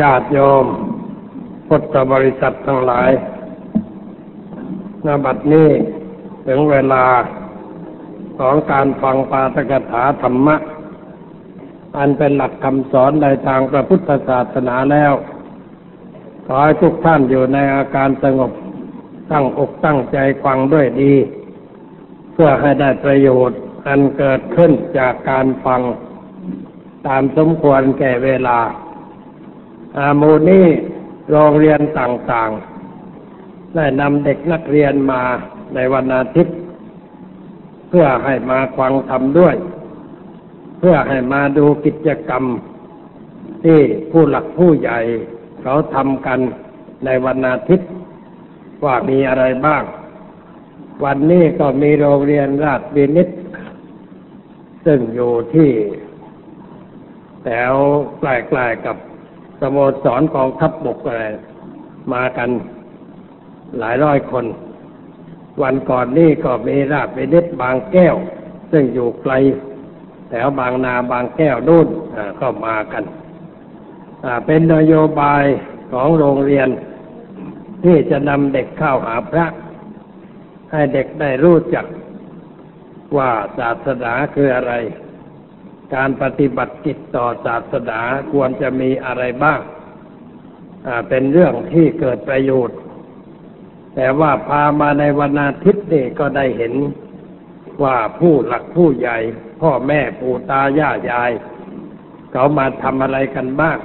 [0.00, 0.66] ญาติโยม
[1.68, 3.10] พุทธบริษัททั้งหลาย
[5.06, 5.68] ณบัดนี้
[6.46, 7.04] ถึงเวลา
[8.38, 10.56] ของการฟังปาตกถาธรรมะ
[11.96, 15.12] อันเป็นหลักคำสอนในทางพระพุทธศาสนาแล้ว
[16.46, 18.52] ขอให้ทุกท่านอยู่ในอาการสงบ
[19.32, 21.14] ตั้งอกตั้งใจฟังด้วยดี
[22.32, 25.80] เพื่อให้ได้ประโยชน์อันเกิดขึ้นจากการฟัง
[27.06, 28.58] ตามสมควรแก่เวลา
[29.98, 30.66] อามูนี่
[31.30, 35.22] โรงเรียนต่างๆ ได้นำเด็กนักเรียนมา
[35.74, 36.56] ในวันอาทิตย์
[37.88, 39.56] เพื่อให้มาฟังธรรมด้วย
[40.78, 42.44] เพื่อให้มาดูกิจกรรม
[43.64, 43.80] ที่
[44.10, 44.98] ผู้หลักผู้ใหญ่
[45.62, 46.40] เขาทำกัน
[47.04, 47.88] ในวันอาทิตย์
[48.84, 49.82] ว่ามีอะไรบ้าง
[51.04, 53.28] วันนี้ก็มีโรงเรียนราชวินิต
[54.84, 55.70] ซึ่งอยู่ที่
[57.42, 57.74] แถว
[58.18, 58.24] ใก
[58.58, 58.96] ล้ๆกับ
[59.72, 61.24] โมสรกองทัพบบกอะไร
[62.12, 62.50] มากัน
[63.78, 64.44] หลายร้อยคน
[65.62, 68.16] วันก่อนนี่ก็มีราชวินิตบางแก้ว
[68.70, 69.32] ซึ่งอยู่ไกล
[70.28, 71.88] แถวบางนาบางแก้วนู่น
[72.40, 73.04] ก็มากัน
[74.46, 75.44] เป็นนโยบาย
[75.92, 76.68] ของโรงเรียน
[77.84, 79.46] ที่จะนำเด็กเข้าหาพระ
[80.70, 81.86] ให้เด็กได้รู้จัก
[83.16, 84.72] ว่าศาสนาคืออะไร
[85.94, 88.00] การปฏิบัติจิตต่อศาสนา
[88.32, 89.60] ควรจะมีอะไรบ้าง
[91.08, 92.78] เป็นเรื่องที่เกิดประโยชน์
[93.94, 96.74] แต่ว่าพามาในวันอาทิตย์นี่ก็ได้เห็น
[97.82, 99.18] ว่าผู้หลักผู้ใหญ่
[99.62, 101.30] พ่อแม่ปู่ตาย่ายาย
[102.32, 103.78] เขามาทำอะไรกันบ้าง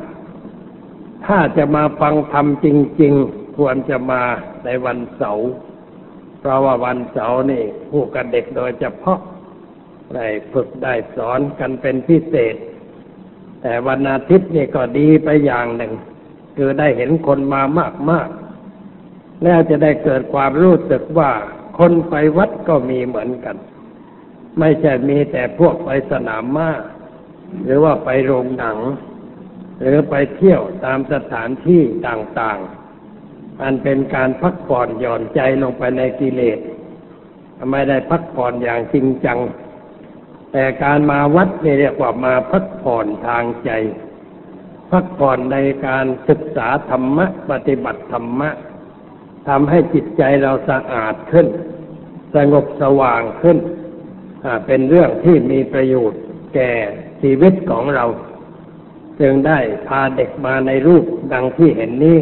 [1.26, 2.68] ถ้าจะมาฟังธรรมจ
[3.02, 4.22] ริง ๆ ควรจะมา
[4.66, 5.50] ในวันเสาร์
[6.40, 9.20] เพราะว่าวันเสาร์นี่ผู้กับเด็กโดยเฉพาะ
[10.16, 12.56] ได้ฝึกได้สอนกันเป็นพิเศษ
[13.62, 15.94] แต่วันอาทิตย์นี่ก็ดีไปอย่างหนึ่ง
[16.58, 18.30] คือได้เห็นคนมามากมาก
[19.44, 21.32] แล้วจะได้เกิดความรู้สึกว่า
[21.78, 23.56] คนไปวัดก็มีเหมือนกัน
[24.60, 26.70] ไม่ใช่มีแต่พวกไปสนามม้า
[27.64, 28.78] หรือว่าไปโรงหนัง
[29.82, 36.60] หรือไปเที่ยวตามสถานที่ต่างๆ อันเป็นการพักผ่อนหย่อนใจลงไปในกิเลส
[37.72, 39.40] ไม่ได้พักผ่อนอย่างจริงจัง
[40.52, 43.72] แต่การมาวัดนี่เรียกว่ามาพักผ่อนทางใจ
[44.92, 48.50] พักผ่อนในการศึกษาธรรมะ ปฏิบัติธรรมะ
[49.48, 51.48] ทำให้จิตใจเราสะอาดขึ้น
[52.36, 53.58] สงบสว่างขึ้น
[54.66, 56.22] เป็นเรื่องที่มีประโยชน์
[56.56, 56.72] แก่
[57.22, 58.06] ชีวิตของเรา
[59.20, 62.18] จึงได้พาเด็กมาในรูปดังที่เห็นนี้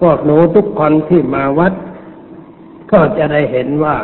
[0.00, 1.72] พวกหนูทุกคนที่มาวัด
[2.92, 3.96] ก็จะได้เห็นว่า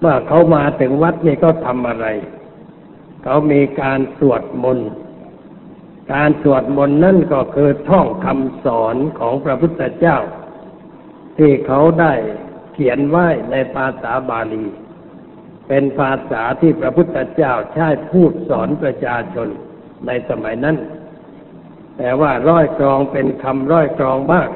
[0.00, 2.06] เมื่อเขามาถึงวัดนี่ก็ทำอะไร
[3.24, 4.90] เขามีการสวดมนต์
[6.12, 10.18] การสวดมนต์นั่นก็คือท่องคำสอนของพระพุทธเจ้า
[11.38, 12.12] ที่เขาได้
[12.72, 14.66] เขียนไว้ในภาษาบาลี
[15.68, 19.48] เป็นภาษาที่พระพุทธเจ้าใช้พูดสอนประชาชน
[20.06, 20.76] ในสมัยนั้น
[21.98, 24.48] แต่ว่าร้อยกรองเป็นคำร้อยกรองบ้าง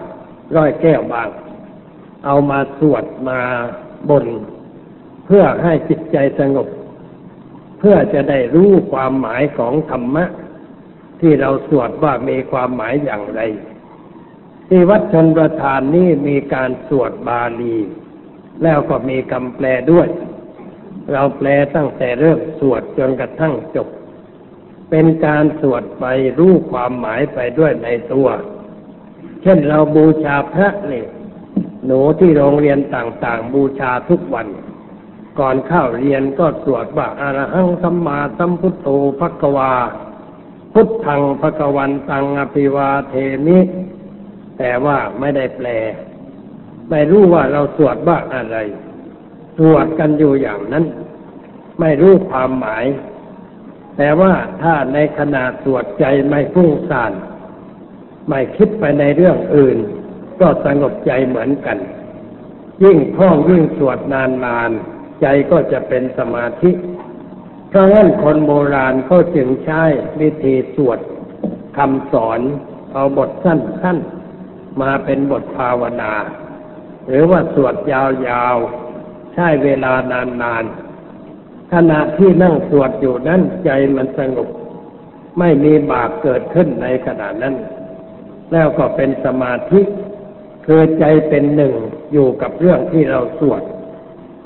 [0.57, 1.29] ร้อยแก้วบ้าง
[2.25, 3.41] เอามาสวดมา
[4.11, 4.27] บน
[5.27, 6.69] เพื่อให้จิตใจสงบ
[7.79, 10.25] เพื่อจะได้รู้ความหมายของธรรมะ
[11.21, 13.41] ที่เราสวดว่ามีความหมายอย่างไร
[14.69, 17.77] ที่วัดชนประธานนี้มีการสวดบาลี
[18.63, 20.09] แล้วก็มีคำแปลด้วย
[21.13, 23.89] เราแปลตั้งแต่เริ่มสวดจนกระทั่งจบ
[24.91, 26.05] เป็นการสวดไป
[26.39, 28.29] รู้ความหมายไปด้วยในตัว
[29.43, 31.09] เช่นเราบูชาพระเนี่ย
[31.87, 34.47] หนูที่โรงเรียนต่างๆ บูชาทุกวัน
[35.39, 38.87] ก่อนเข้าเรียนก็สวดว่าอารหังสัมมาสัมพุทโธ
[39.19, 39.75] ภควา
[40.73, 43.15] พุทธังภควันตังอภิวาเท
[43.47, 43.59] มิ
[44.59, 45.69] แต่ว่าไม่ได้แปล
[46.91, 48.57] ไม่รู้ว่าเราสวดว่าอะไร
[49.57, 50.85] สวดกันอยู่อย่างนั้น
[51.81, 52.85] ไม่รู้ความหมาย
[53.97, 57.13] แต่ว่าถ้าในขณะสวดใจไม่ฟุ้งซ่าน
[58.29, 59.77] ไม่คิดไปในเรื่องอื่น
[60.41, 61.79] ก็สงบใจเหมือนกัน
[62.83, 66.71] ยิ่งท่องยิ่งสวดนานๆ ใจก็จะเป็นสมาธิ
[67.69, 69.83] เพราะงั้นคนโบราณเขาจึงใช้
[70.21, 70.99] วิธีสวด
[71.77, 72.41] คำสอน
[72.93, 76.13] เอาบทสั้นๆ มาเป็นบทภาวนา
[77.09, 79.93] หรือว่าสวดยาวๆ ใช้เวลา
[80.43, 84.49] นานๆ ขณะที่นั่งสวดอยู่นั้นใจมันสงบ
[85.39, 87.55] ไม่มีบาปเกิดขึ้นในขณะนั้น
[88.53, 89.81] แล้วก็เป็นสมาธิ
[90.67, 91.75] คือใจเป็นหนึ่ง
[92.13, 93.63] อยู่กับเรื่องที่เราสวด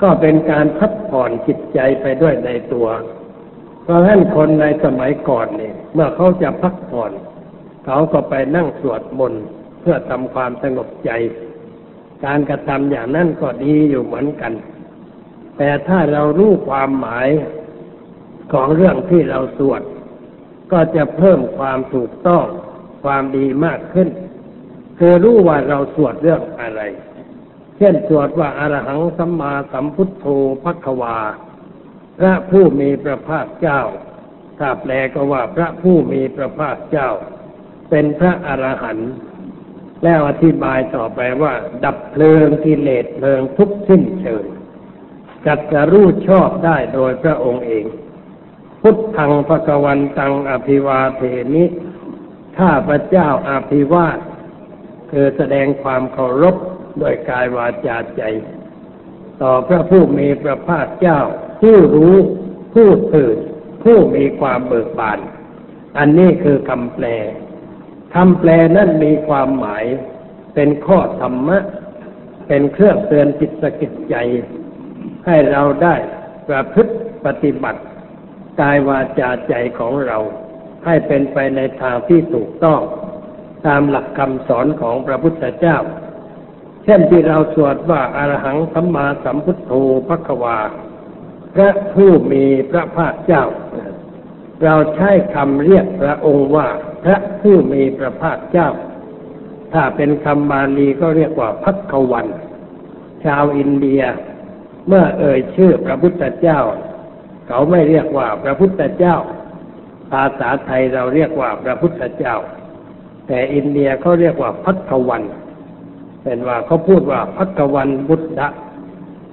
[0.01, 2.87] ก็เป็นการพักผ่อนจิตใจไปด้วยในตัว
[3.83, 7.11] เพราะฉะนั้นคนในสมัยก่อนเนี่ยเมื่อเขาจะพักผ่อน
[7.85, 9.43] เขาก็ไปนั่งสวดมนต์
[9.81, 11.11] เพื่อทำความสงบใจ
[12.25, 14.53] การกระทำอย่างนั้นก็ดีอยู่เหมือนกัน
[15.57, 17.29] แต่ถ้าเรารู้ความหมาย
[18.53, 19.81] ของเรื่องที่เราสวด
[20.71, 22.45] ก็จะเพิ่มความถูกต้อง
[23.03, 24.09] ความดีมากขึ้น
[24.99, 26.81] คือรู้ว่าเราสวดเรื่องอะไร
[27.79, 30.25] เช่นสวดว่าอารหังสัมมาสัมพุทโธ
[30.63, 31.17] พักวา
[32.19, 33.81] พระผู้มีพระภาคเจ้า
[34.59, 37.09] ถ้าแปลก็ว่าพระผู้มีพระภาคเจ้า
[37.89, 39.11] เป็นพระอรหันต์
[40.03, 41.53] แล้วอธิบายต่อไปว่า
[41.83, 44.45] ดับเพลิงกิเลสเพลิงทุกสิ้นเชิง
[45.45, 47.85] จัดจะรู้ชอบได้โดยพระองค์เอง
[48.81, 51.21] พุทธังพระวันตังอภิวาเท
[51.55, 51.65] นิ
[52.57, 54.17] ข้าพระเจ้าอภิวาท
[55.11, 56.55] คือแสดงความเคารพ
[56.97, 58.23] โดยกายวาจาใจ
[59.41, 61.19] ต่อพระผู้มีพระภาคเจ้า
[61.61, 62.15] ผู้รู้
[62.73, 63.37] ผู้ตื่น
[63.83, 65.19] ผู้มีความเบิกบาน
[65.97, 67.05] อันนี้คือคำแปล
[68.15, 69.85] คำแปลนั้นมีความหมาย
[70.55, 71.57] เป็นข้อธรรมะ
[72.47, 74.15] เป็นเครื่องเตือนจิตสกิจใจ
[75.25, 75.95] ให้เราได้
[76.47, 76.93] ประพฤติ
[77.25, 77.81] ปฏิบัติ
[78.61, 80.17] กายวาจาใจของเรา
[80.85, 82.81] ให้เป็นไปในทางที่ถูกต้อง
[83.67, 85.77] ตามหลักคำสอนของพระพุทธเจ้า
[86.89, 89.71] ช่นที่เราสวดว่าอารหังสัมมาสัมพุทโธ
[90.07, 90.59] พระควา
[91.55, 93.45] พระผู้มีพระภาคเจ้า
[94.63, 96.67] เราใช้คำเรียกพระองค์ว่า
[97.03, 98.69] พระผู้มีพระภาคเจ้า
[99.73, 102.27] ถ้าเป็นคำบาลีก็เรียกว่าพักวัน
[103.25, 104.01] ชาวอินเดีย
[104.87, 106.59] เมื่อเอ่ยชื่อพระพุทธเจ้า
[107.47, 109.15] เขาไม่เรียกว่าพระพุทธเจ้า
[110.11, 112.35] ภาษาไทยเราเรียกว่าพระพุทธเจ้า
[113.27, 118.43] แต่อินเดียเขาเรียกว่าพักวันเเป็นว่าเขาพูดว่าพักวันบุตร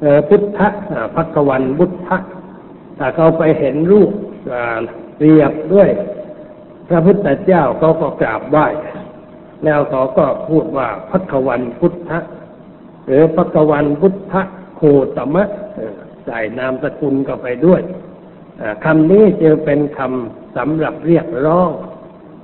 [0.00, 0.68] เออพุทธะ
[1.16, 1.96] พักวันบุตร
[2.98, 4.10] ถ้าเขาไปเห็นรูป
[5.20, 5.88] เรียบด้วย
[6.88, 8.66] พระพุทธเจ้าเขาก็กราบไหว้
[9.64, 12.18] แล้วเขาก็พูดว่าพักวันพุทธะ
[13.06, 14.42] หรือพักวันพุทธะ
[14.76, 14.82] โค
[15.16, 15.48] ตมะ
[16.24, 17.80] ใส่นามสกุลก็ไปด้วย
[18.84, 21.70] คำนี้จึงเป็นคำสำหรับเรียกร้อง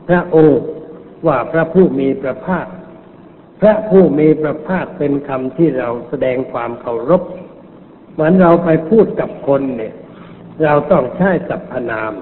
[0.09, 0.61] พระองค์
[1.27, 2.67] ว่าพระผู้มีพระภาค
[3.63, 7.23] พระผู้มีพระภาคเป็นคำที่เราแสดงความเคารพ
[8.13, 9.95] เหมือนเราไปพูดกับคนเนี่ย
[10.65, 12.13] เราต้องใช้สรรพนาม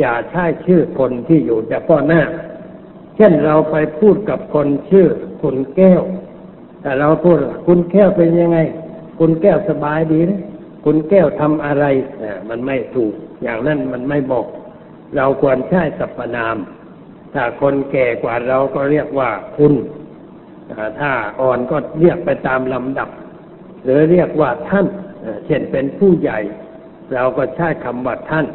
[0.00, 2.22] อย่าใช้ชื่อคนที่อยู่เฉพาะหน้า
[3.16, 5.08] เช่นเราไปพูดกับคนชื่อ
[5.42, 6.02] คุณแก้ว
[6.82, 7.36] แต่เราพูด
[7.66, 8.58] คุณแก้วเป็นยังไง
[9.18, 10.42] คุณแก้วสบายดีนะ
[10.84, 11.84] คุณแก้วทำอะไร
[12.48, 13.12] มันไม่ถูก
[13.42, 14.46] อย่างนั้นมันไม่บอก
[15.16, 16.56] เราควรใช้สรรพนาม
[17.34, 19.72] ถ้าคนแก่กว่าเราก็เรียกว่าคุณ
[21.00, 21.10] ถ้า
[21.40, 23.08] อ่อนก็เรียกไปตามลำดับ
[23.84, 24.86] หรือเรียกว่าท่าน
[25.46, 26.38] เช่นเป็นผู้ใหญ่
[27.14, 28.46] เราก็ใช้คำว่าท่าน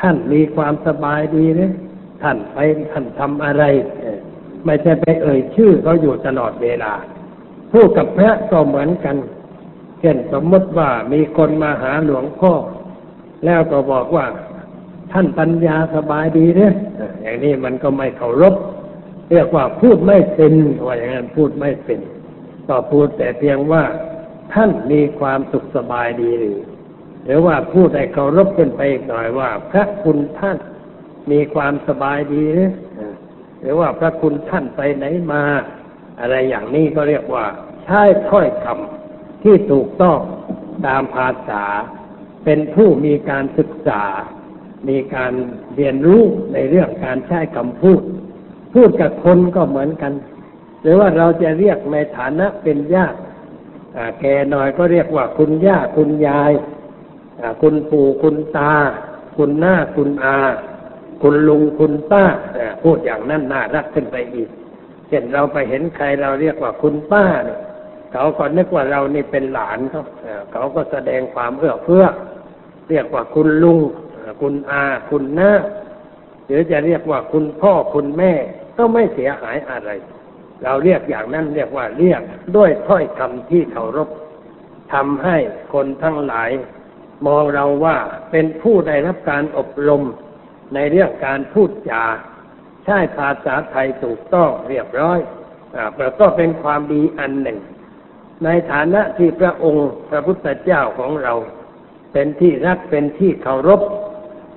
[0.00, 1.72] ท่านมีความสบายดีนะ
[2.22, 2.58] ท่านไป
[2.90, 3.64] ท่านทำอะไร
[4.64, 6.92] ไม่ใช่ไปเอ่ยชื่อเขาอยู่ตลอดเวลา
[7.72, 9.16] พูดกับพระก็เหมือนกัน
[10.00, 12.52] เช่นสมมติว่ามีคนมาหาหลวงพ่อ
[13.44, 14.26] แล้วก็บอกว่า
[15.12, 16.72] ท่านปัญญาสบายดีเนี่ย
[17.22, 18.54] อย่างนี้มันก็ไม่เคารพ
[19.30, 20.52] เรียกว่าพูดไม่เป็น
[20.86, 22.00] ว่าอย่างนั้นพูดไม่เป็น
[22.68, 23.84] ก็พูดแต่เพียงว่า
[24.52, 26.58] ท่านมีความสุขสบายดีหรือ
[27.24, 30.58] หรือว่าพูดให้เคารพขึ้นไปอีกหน่อยว่า พระคุณท่าน
[31.30, 32.70] มีความสบายดีหรือ
[33.60, 35.42] หรือว่าพระคุณท่านไปไหนมา
[36.20, 37.46] อะไรอย่างนี้ก็เรียกว่า
[37.84, 40.18] ใช้ถ้อยคำที่ถูกต้อง
[40.86, 41.64] ตามภาษา
[42.44, 44.02] เป็นผู้มีการศึกษา
[44.88, 45.32] มีการ
[45.76, 48.02] เรียนรู้ในเรื่องการใช้คำพูด
[48.74, 50.12] พูดกับคนก็เหมือนกัน
[50.82, 53.18] หรือว่าเราจะเรียกในฐานะเป็นญาติ
[54.20, 56.52] แก่หน่อยก็เรียกว่าคุณย่าคุณยาย
[57.62, 58.74] คุณปู่คุณตา
[59.36, 60.38] คุณหน้าคุณอา
[61.22, 62.24] คุณลุงคุณป้า
[62.82, 64.48] พูดอย่างนั้นน่ารักขึ้นไปอีก
[65.08, 67.58] เช่นเราไปเห็นใครเราเรียกว่าคุณป้าเนี่ย
[68.12, 70.02] เขาก็นึกว่าเรานี่เป็นหลานเขา
[70.52, 72.04] เขาก็แสดงความเอื้อเฟื้อ
[72.90, 73.78] เรียกว่าคุณลุง
[74.40, 75.50] คุณอา คุณน้า
[76.46, 78.32] หรือจะเรียกว่าคุณพ่อคุณแม่
[78.78, 79.90] ก็ไม่เสียหายอะไร
[80.62, 82.22] เราเรียกอย่างนั้นเรียกว่าเรียก
[82.56, 84.08] ด้วยถ้อยคำที่เคารพ
[84.92, 85.36] ทำให้
[85.72, 86.50] คนทั้งหลาย
[87.26, 87.96] มองเราว่า
[88.30, 90.02] เป็นผู้ได้รับการอบรม
[90.74, 92.04] ในเรื่องการพูดจา
[92.84, 95.18] ใช้ภาษาไทยถูกต้องเรียบร้อย
[95.76, 97.58] อ่าก็เป็นความดีอันหนึ่ง
[98.44, 101.34] ในฐานะที่พระองค์พระพุทธเจ้าของเรา
[102.12, 103.80] เป็นที่รักเป็นที่เคารพ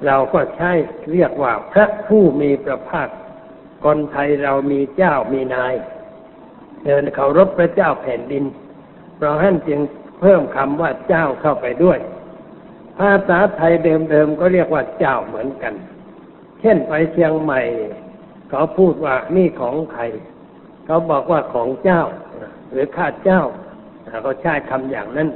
[0.05, 0.71] เราก็ใช้
[1.11, 3.07] เรียกว่าพระผู้มีพระภาค
[3.85, 5.73] คนไทยเรามีเจ้ามีนาย
[6.83, 8.43] เดินเคารพพระเจ้าแผ่นดิน
[9.15, 9.79] เพราะฉะนั้นจึง
[10.21, 11.99] เพิ่มคำว่าเจ้าเข้าไปด้วย
[12.99, 15.73] ภาษาไทยเดิมๆก็เรียกว่าเจ้าเหมือนกัน
[16.61, 17.61] เช่นไปเชียงใหม่
[18.49, 20.03] เขาพูดว่านี่ของใคร
[20.85, 22.03] เขาบอกว่าของเจ้า
[22.71, 23.41] หรือข้าเจ้า
[24.23, 25.29] เขาใช้คำอย่างนั้น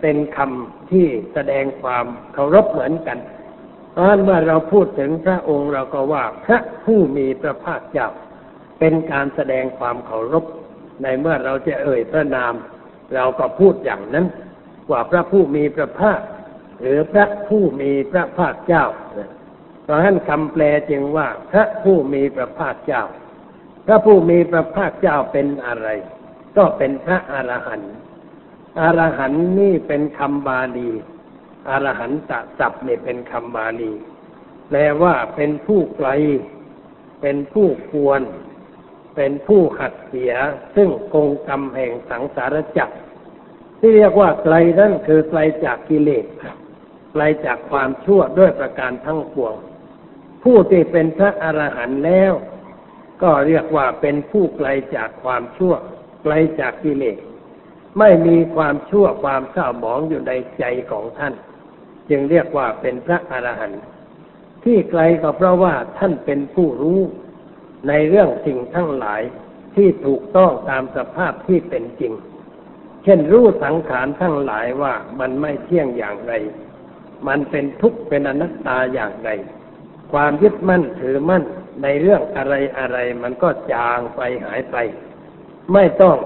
[0.00, 3.18] เป็นคำที่แสดงความเคารพเหมือนกัน
[4.00, 8.08] ราะเมื่อเราพูดถึงพระองค์เราก็ว่าพระผู้มีพระภาคเจ้า
[8.78, 10.44] เป็นการแสดงความเคารพ
[11.02, 12.54] ในเมื่อเราจะเอ่ยพระนาม
[13.14, 14.26] เราก็พูดอย่างนั้น
[14.90, 16.20] ว่าพระผู้มีพระภาค
[16.80, 18.84] หรือพระผู้มีพระภาคเจ้า
[19.84, 23.04] เพราะฉะนั้นคำแปลจึงว่า พระผู้มีพระภาคเจ้า
[23.86, 25.88] พระผู้มีพระภาคเจ้าเป็นอะไร
[26.56, 27.94] ก็เป็นพระอรหันต์
[28.80, 30.90] อรหันต์นี่เป็นคำบาลี
[31.68, 33.92] อรหันตะศัพท์นี่ยเป็นคำบาลี
[34.68, 36.08] แปลว่าเป็นผู้ไกล
[37.20, 38.20] เป็นผู้ควร
[39.16, 40.32] เป็นผู้หัดเสีย
[40.76, 42.96] ซึ่งกงกรรมแห่งสังสารจักร
[43.78, 46.24] ที่เรียกว่าไกลนั่นคือไกลจากกิเลส
[47.12, 49.54] ไกลจากความชั่วด้วยประการทั้งปวง
[50.44, 52.32] ผู้ที่เป็นพระอรหันต์แล้ว
[53.22, 55.74] ก็เรียกว่าเป็นผู้ไกลจากความชั่ว
[56.22, 57.18] ไกลจากกิเลส
[57.98, 61.34] ไม่มีความชั่วความเศร้าหมองอยู่ในใจของท่าน
[62.10, 63.82] จึงเรียกว่าเป็นพระอรหันต์
[64.64, 67.00] ที่ไกลก็เพราะว่าท่านเป็นผู้รู้
[67.88, 69.22] ในเรื่องสิ่งทั้งหลาย
[69.74, 72.12] ที่ถูกต้องตามสภาพที่เป็นจริง
[73.04, 76.32] เช่นรู้สังขารทั้งหลายว่ามันไม่เที่ยงอย่างไร
[77.28, 79.30] มันเป็นทุกข์เป็นอนัตตาอย่างไร
[80.12, 81.44] ความยึดมั่นถือมั่น
[81.82, 84.76] ในเรื่องอะไรอะไรมันก็จางไปหายไป
[85.72, 86.16] ไม่ต้อง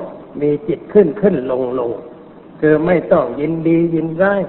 [0.40, 1.90] มีจิตขึ้นขึ้นลงลง
[2.60, 4.42] คือไม่ต้องยินดียินร้าย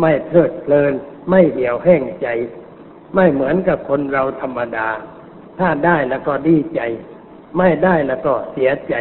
[0.00, 0.92] ไม่เพลิดเพลิน
[1.30, 2.28] ไม่เหี่ยวแห้งใจ
[3.14, 4.88] ไม่เหมือนกับคนเราธรรมดา
[5.58, 6.80] ถ้าได้แล้วก็ดีใจ
[7.58, 8.94] ไม่ได้แล้วก็เสียใจ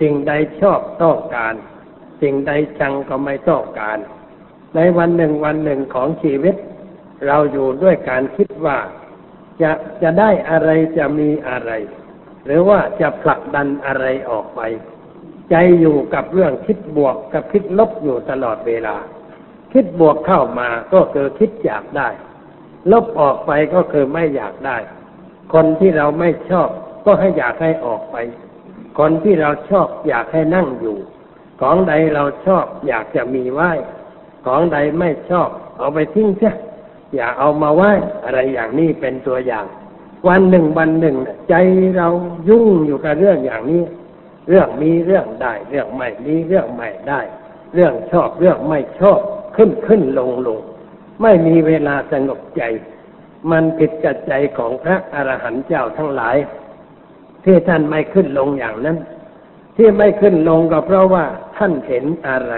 [0.00, 1.54] สิ่งใดชอบต้องการ
[2.20, 3.98] สิ่งใดชังก็ไม่ต้องการ
[4.74, 6.54] ในวันหนึ่งวันหนึ่งของชีวิต
[7.26, 8.78] เราอยู่ด้วยการคิดว่า
[9.62, 9.70] จะ
[10.02, 11.70] จะได้อะไรจะมีอะไร
[12.44, 14.60] หรือว่าจะผลักดันอะไรออกไป
[15.50, 18.96] ใจอยู่กับเรื่องคิดบวกกับคิดลบอยู่ตลอดเวลา
[19.78, 22.08] คิดบวกเข้ามาก็คือคิดอยากได้
[22.92, 24.76] ลบออกไปก็คือไม่อยากได้
[25.54, 26.68] คนที่เราไม่ชอบ
[27.04, 28.16] ก็ให้อยากให้ออกไป
[28.98, 30.96] คนที่เราชอบอยากให้นั่งอยู่
[31.60, 33.70] ของใดเราชอบอยากจะมีไหว้
[34.46, 36.54] ของใดไม่ชอบ เอาไปทิ้งเสีย
[37.14, 37.92] อย่าเอามาไหว้
[38.24, 39.66] อะไรอย่างนี้เป็นตัวอย่าง
[40.28, 41.16] วันหนึ่งวันหนึ่ง
[41.48, 41.54] ใจ
[41.96, 42.08] เรา
[42.48, 43.82] ยุ่งอยู่กับเรื่องอย่างนี้
[44.48, 47.20] เรื่องมีเรื่องได้ เรื่องไม่มีเรื่องไม่ได้
[47.74, 49.20] เรื่องชอบเรื่องไม่ชอบ
[49.56, 50.58] ขึ้นขึ้นลงลง
[51.22, 52.62] ไม่มีเวลาสงบใจ
[53.50, 56.36] มันผิดกับใจของพระอรหันต์เจ้าทั้งหลาย
[57.44, 58.98] ที่ท่านไม่ขึ้นลงอย่างนั้น
[59.76, 61.24] ที่ไม่ขึ้นลงก็เพราะว่า
[61.56, 62.54] ท่านเห็นอะไร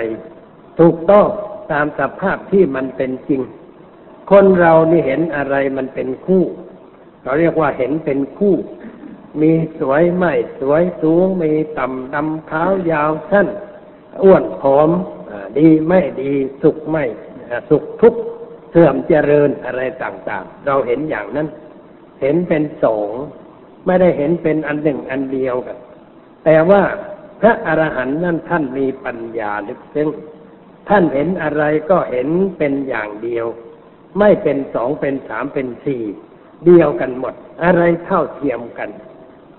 [0.78, 1.26] ถูกต้อง
[1.72, 3.42] ตามสภาพที่มันเป็นจริง
[4.30, 6.44] คนเรานี่เห็นอะไรมันเป็นคู่
[7.22, 8.54] เราเรียกว่าเห็นเป็นคู่
[9.40, 13.48] มีสวยไม่สวยสูงมีต่ำดำขาวยาวสั้น
[14.22, 14.90] อ้วนผอม
[15.58, 17.04] ดีไม่ดีสุขไม่
[17.70, 18.20] สุขทุกข์
[18.70, 21.48] เสื่อมเจริญอะไรต่างๆ เราเห็นอย่างนั้น
[22.20, 23.10] เห็นเป็นสอง
[23.86, 25.78] ไม่ได้เห็นเป็นอันหนึ่งอันเดียวกัน
[26.44, 26.82] แต่ว่า
[27.40, 30.08] พระอรหันต์นั้นท่านมีปัญญาลึกซึ้ง
[30.88, 32.28] ท่านเห็นอะไรก็เห็น
[32.58, 33.46] เป็นอย่างเดียว
[34.18, 36.02] ไม่เป็นสองเป็นสามเป็นสี่
[36.66, 38.90] เดียวกันหมด อะไรเท่าเทียมกัน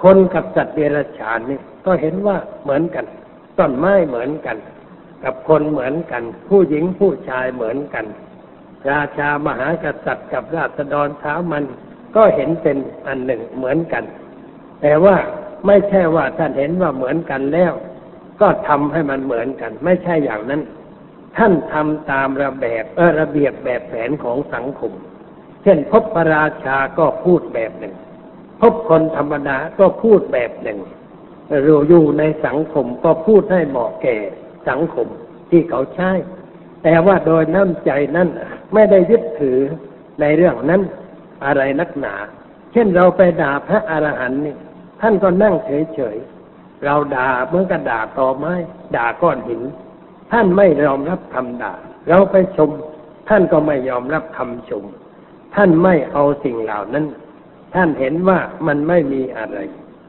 [0.03, 3.05] คนกับสัตว์เดรัจฉานนี่ก็เห็นว่าเหมือนกัน
[3.59, 4.57] ต้นไม้เหมือนกัน
[5.23, 8.05] กับคนเหมือนกัน ผู้หญิงผู้ชายเหมือนกัน
[8.91, 11.63] ราชามหากษัตริย์กับราษฎรสามัญ
[12.15, 14.03] ก็เห็นเป็นอันหนึ่งเหมือนกัน
[14.81, 15.15] แต่ว่า
[15.67, 17.73] ไม่ใช่ว่าท่านเห็นว่าเหมือนกันแล้ว
[18.41, 20.61] ก็ทำให้มันเหมือนกัน ไม่ใช่อย่างนั้น
[21.37, 24.91] ท่านทำตามระแบบเออระเบียบแบบแผนของสังคม
[25.63, 27.93] เช่นพบพระราชาก็พูดแบบหนึ่ง
[28.61, 30.79] พบคนธรรมดาก็พูดแบบหนึ่ง
[31.63, 34.17] เราอยู่ในสังคมก็พูดให้เหมาะแก่
[34.69, 35.07] สังคม
[35.49, 36.11] ที่เขาใช้
[36.83, 38.27] แต่ว่าโดยน้ำใจนั้น
[38.73, 39.59] ไม่ได้ยึดถือ
[40.21, 40.81] ในเรื่องนั้น
[41.45, 42.15] อะไรนักหนา
[42.71, 44.55] เช่นเราไปด่าพระอรหันต์นี่
[45.01, 48.53] ท่านก็นั่งเฉยๆ เราด่าเมื่อกระด่าต่อไม้
[48.95, 49.61] ด่าก้อนหิน
[50.31, 51.73] ท่านไม่ยอมรับคำด่า
[52.09, 52.69] เราไปชม
[53.29, 54.83] ท่านก็ไม่ยอมรับคำชม
[55.55, 57.05] ท่านไม่เอาสิ่งเหล่านั้น
[57.75, 59.57] ท่านเห็นว่ามันไม่มีอะไร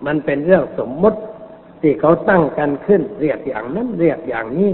[0.06, 1.20] มันเป็นเรื่องสมมติ
[1.80, 4.70] ที่เขาตั้งกันขึ้น เรียกอย่างนั้นเรียกอย่างนี้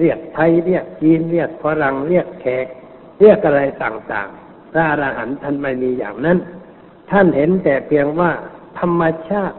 [0.00, 2.66] เรียกไทยเรียกจีนเรียกฝรั่งเรียกแขก
[3.20, 6.38] เรียกอะไรต่างๆพระอรหันต์ท่านไม่มีอย่างนั้น
[7.10, 8.30] ท่านเห็นแต่เพียงว่า
[8.78, 9.56] ธรรมชาติ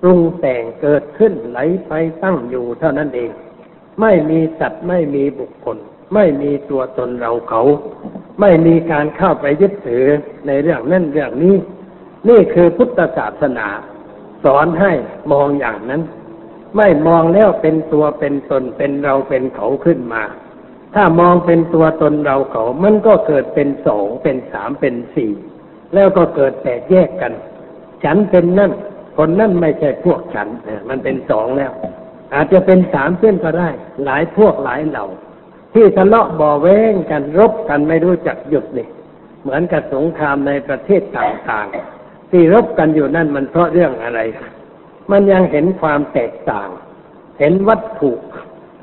[0.00, 1.92] ปรุงแต่งเกิดขึ้นไหลไป
[2.22, 3.30] ตั้งอยู่เท่านั้นเอง
[4.00, 5.78] ไม่มีสัตว์ไม่มีบุคคล
[6.14, 7.62] ไม่มีตัวตนเราเขา
[8.40, 10.04] ไม่มีการเข้าไปยึดถือ
[10.46, 11.56] ในเรื่องนั่นเรื่องนี้
[12.28, 13.68] นี่คือพุทธศาสนา
[14.44, 14.92] สอนให้
[15.32, 16.02] มองอย่างนั้น
[16.76, 20.22] ไม่มองแล้วเป็นตัวเป็นตนเป็นเราเป็นเขาขึ้นมา
[20.94, 25.32] ถ้ามองเป็นตัวตนเราเขา มันก็เกิดเป็นสองเป็นสามเป็นสี่
[25.94, 27.32] แล้วก็เกิดแตกแยกกัน
[28.04, 28.72] ฉันเป็นนั่น
[29.16, 30.48] คนนั่นไม่ใช่พวกฉัน
[30.88, 31.72] มันเป็นสองแล้ว
[32.34, 33.68] อาจจะเป็นสามเส้นก็ได้
[34.04, 35.06] หลายพวกหลายเหล่า
[35.74, 38.88] ที่ทะเลาะบ่อแว้งกันรบกันไม่รู้จักหยุดเลย
[39.42, 44.20] เหมือนกับสงครามในประเทศต่างๆ ที่รบกันอยู่นั่นมันเพราะเรื่องอะไร
[45.10, 46.68] มันยังเห็นความแตกต่าง
[47.38, 48.12] เห็นวัตถุ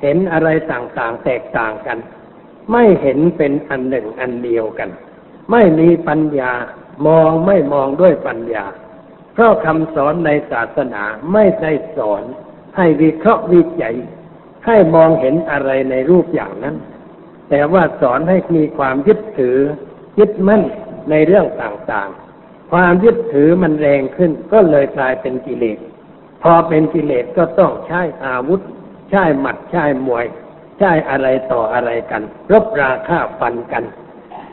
[0.02, 1.98] เห็นอะไรต่างๆ แตกต่างกัน
[2.72, 4.90] ไม่เห็นเป็นอันหนึ่งอันเดียวกัน
[5.52, 6.52] ไม่มีปัญญา
[7.08, 8.66] มองไม่มองด้วยปัญญา
[9.34, 11.04] เพราะคำสอนในศาสนา
[11.34, 12.24] ไม่ได้สอน
[12.78, 13.96] ให้วิเคราะห์วิจัย
[14.66, 16.76] ให้มองเห็นอะไรในรูปอย่างนั้น
[17.50, 19.58] แต่ว่าสอนให้มีความยึดถือ
[20.20, 20.62] ยึดมั่น
[21.10, 25.80] ในเรื่องต่างๆ ความยึดถือมันแรงขึ้นก็เลยกลายเป็นกิเลส
[26.48, 28.62] พอเป็นกิเลสก็ต้องใช้อาวุธ
[29.10, 30.26] ใช้หมัดใช้มวย
[30.80, 33.84] ใช้อะไรต่ออะไรกัน รบราฆ่าฟันกัน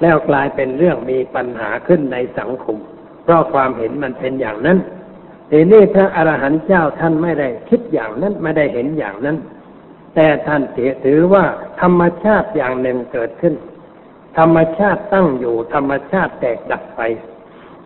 [0.03, 2.77] แล้วกลายเป็นเรื่องมีปัญหาขึ้นในสังคม
[3.25, 4.79] เพราะความเห็นมันเป็นอย่างนั้น
[5.51, 9.37] ทีนี้พระอรหันต์เจ้าท่านไม่ได้คิดอย่างนั้นไม่ได้เห็นอย่างนั้น
[10.15, 10.63] แต่ท่าน
[11.05, 11.45] ถือว่า
[11.81, 13.55] ธรรมชาติอย่างหนึ่งเกิดขึ้น
[14.39, 17.01] ธรรมชาติตั้งอยู่ธรรมชาติแตกดับไป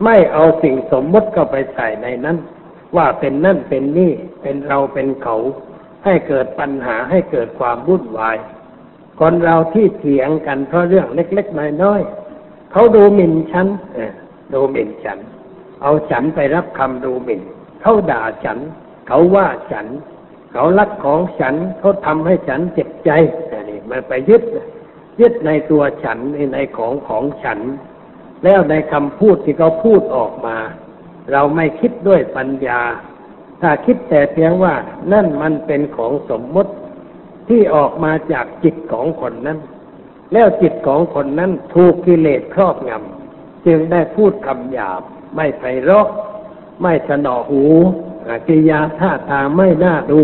[0.04, 2.36] ไม่เอาสิ่งสมมติเข้าไปใส่ในนั้น
[2.96, 4.12] ว่าเป็นนั่นเป็นนี่
[4.42, 5.36] เป็นเราเป็นเขา
[6.04, 8.36] ให้เกิดปัญหาให้เกิดความวุ่นวาย
[9.20, 13.66] คนเราที่เถียงกันเพราะเรื่องเล็กๆน้อยๆเขาดูหมิ่นฉัน
[14.52, 15.18] ดูหมิ่นฉัน
[15.82, 17.40] เอาฉันไปรับคำดูหมิ่น
[17.82, 18.58] เขาด่าฉัน
[19.08, 19.86] เขาว่าฉัน
[20.52, 23.10] เขาลักของฉันเขาทำให้ฉันเจ็บใจ
[23.68, 24.42] นี่มันไปยึด
[25.20, 26.18] ยึดในตัวฉัน
[26.54, 27.58] ในของของฉัน
[28.44, 30.56] แล้วในคำพูดที่เขาพูดออกมา
[31.32, 32.80] เราไม่คิดด้วยปัญญา
[33.60, 34.74] ถ้าคิดแต่เพียงว่า
[35.12, 36.72] นั่นมันเป็นของสมมติ
[37.48, 39.58] ที่ออกมาจากจิตของคนนั้น
[40.32, 45.02] แล้วจิตของคนนั้นถูกกิเลสครอบงำจึงได้พูดคำหยาบ
[45.36, 46.08] ไม่ไพเราะ
[46.82, 47.64] ไม่สนอหู
[48.48, 50.22] กิยาท่าทางไม่น่าดู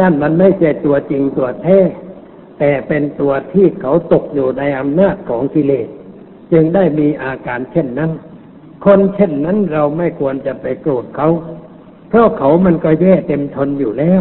[0.00, 1.78] นั่นมันไม่ใช่ตัวจริงตัวแท้
[2.58, 5.88] แต่เป็นตัวที่เขาตกอยู่ในอำนาจของกิเลส
[6.52, 8.10] จึงได้มีอาการเช่นนั้น
[8.84, 11.28] คนเช่นนั้นเราไม่ควรจะไปโกรธเขา
[12.08, 14.20] เพราะเขามันก็แย่เต็มทนอยู่แล้ว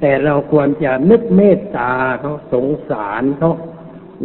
[0.00, 3.52] แต่เราควรจะนึกเมตตาเขาสงสารเขา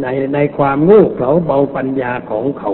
[0.02, 2.70] ในในความงูเขาเบาปัญญาของเขา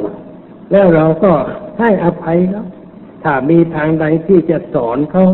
[0.72, 1.32] แล้วเราก็
[1.80, 2.64] ให้อภัยเขา
[3.24, 5.26] ถ้ามีทางใดที่จะสอนเขา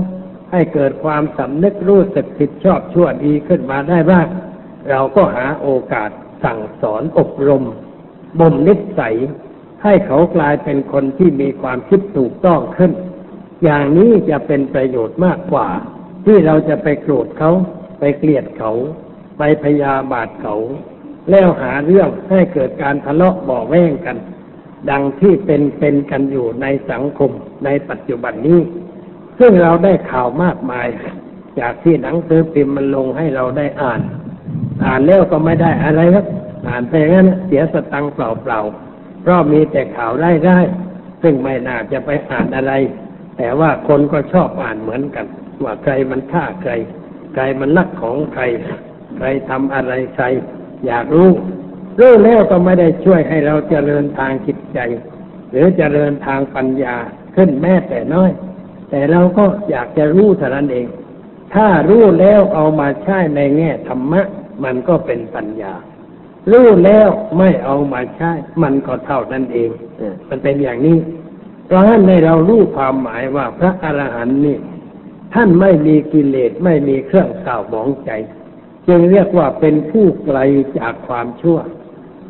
[0.52, 4.26] ให้เกิดความสำนึกรู้สึกผิดชอบชั่วดีขึ้นมาได้บ้าง
[4.90, 6.10] เราก็หาโอกาส
[6.44, 7.64] สั่งสอนอบรม
[8.38, 9.16] บ่มนิสัย
[9.82, 12.92] ให้เขากลายเป็นคนที่มีความคิดถูกต้องขึ้น
[13.64, 15.68] อย่างนี้จะเป็นประโยชน์มากกว่า
[16.24, 17.52] ที่เราจะไปโกรธเขา
[17.98, 18.72] ไปเกลียดเขา
[19.38, 20.56] ไปพยาบาทเขา
[21.30, 24.16] แล้วหาเรื่องให้เกิดการทะเลาะบ่อแว่งกัน
[24.90, 27.30] ดังที่เป็นเป็นกันอยู่ในสังคม
[27.64, 28.60] ในปัจจุบันนี้
[29.38, 30.86] ซึ่งเราได้ข่าวมากมาย
[31.60, 34.00] จากที่หนังสือพิมพ์มันลงให้เราได้อ่าน
[34.84, 36.24] อ่านแล้วก็ไม่ได้อะไรครับ
[36.68, 38.18] อ่านไปงั้นเสียสตังเป
[38.50, 38.87] ล่าๆเพ
[39.28, 40.58] ราะมีแต่ข่าวไร้ได้
[41.22, 42.72] ซึ่งไม่น่าจะไปอ่านอะไร
[43.38, 45.26] แต่ว่าคนก็ชอบอ่านเหมือนกัน
[45.64, 46.72] ว่าใครมันฆ่าใคร
[47.34, 48.42] ใครมันลักของใคร
[49.16, 50.24] ใครทำอะไรใคร
[50.86, 51.30] อยากรู้
[52.00, 54.78] รู้แล้วก็ไม่ได้ช่วยให้เราเจริญทางจิตใจ
[55.50, 56.96] หรือเจริญทางปัญญา
[57.36, 58.30] ขึ้นแม้แต่น้อย
[58.90, 60.86] แต่เราก็อยากจะรู้เท่านั้นเอง
[61.54, 64.22] ถ้ารู้แล้วเอามาใช้ในแง่ธรรมะ
[64.64, 65.74] มันก็เป็นปัญญา
[66.52, 67.08] รู้แล้ว
[67.38, 68.32] ไม่เอามาใช้
[68.62, 69.70] มันก็เท่านั้นเอง
[70.28, 70.98] มันเป็นอย่างนี้
[71.66, 74.58] เพราะฉะนั้นในเรารู้ความหมายว่าพระอรหันต์นี่
[75.34, 78.10] ท่านไม่มีกิเลสไม่มีเครื่องเศร้าหมองใจ
[78.86, 80.38] จึงเรียกว่าเป็นผู้ไกล
[80.78, 81.58] จากความชั่ว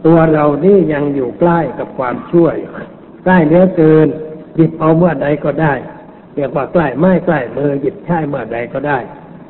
[0.07, 2.48] ตัวเรานี่ยังอยู่ใกล้กับความชั่ว
[3.24, 4.09] ใกล้เนื้อเกิน
[4.57, 5.74] หยิบเอาเมื่อใดก็ได้
[6.35, 8.98] เรียกว่าใกล้ไม่ใกล้มือหยิบใช้เมื่อใดก็ได้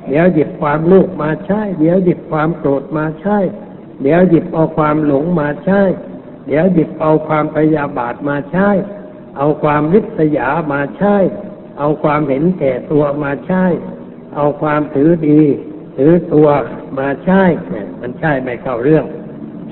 [0.09, 3.39] เดี๋ยวหยิบความโลภมาใช้เดี๋ยวหยิบความโกรธมาใช้
[4.03, 5.81] เดี๋ยวหยิบเอาความหลงมาใช้
[6.47, 8.69] เดี๋ยวหยิบเอาความพยาบาทมาใช้
[9.37, 11.17] เอาความริษยามาใช้
[11.79, 13.65] เอาความเห็นแก่ตัวมาใช้
[14.37, 15.41] เอาความถือดี
[15.97, 16.49] ถือตัว
[16.99, 17.43] มาใช้
[18.01, 19.05] มันใช่ไม่เข้าเรื่อง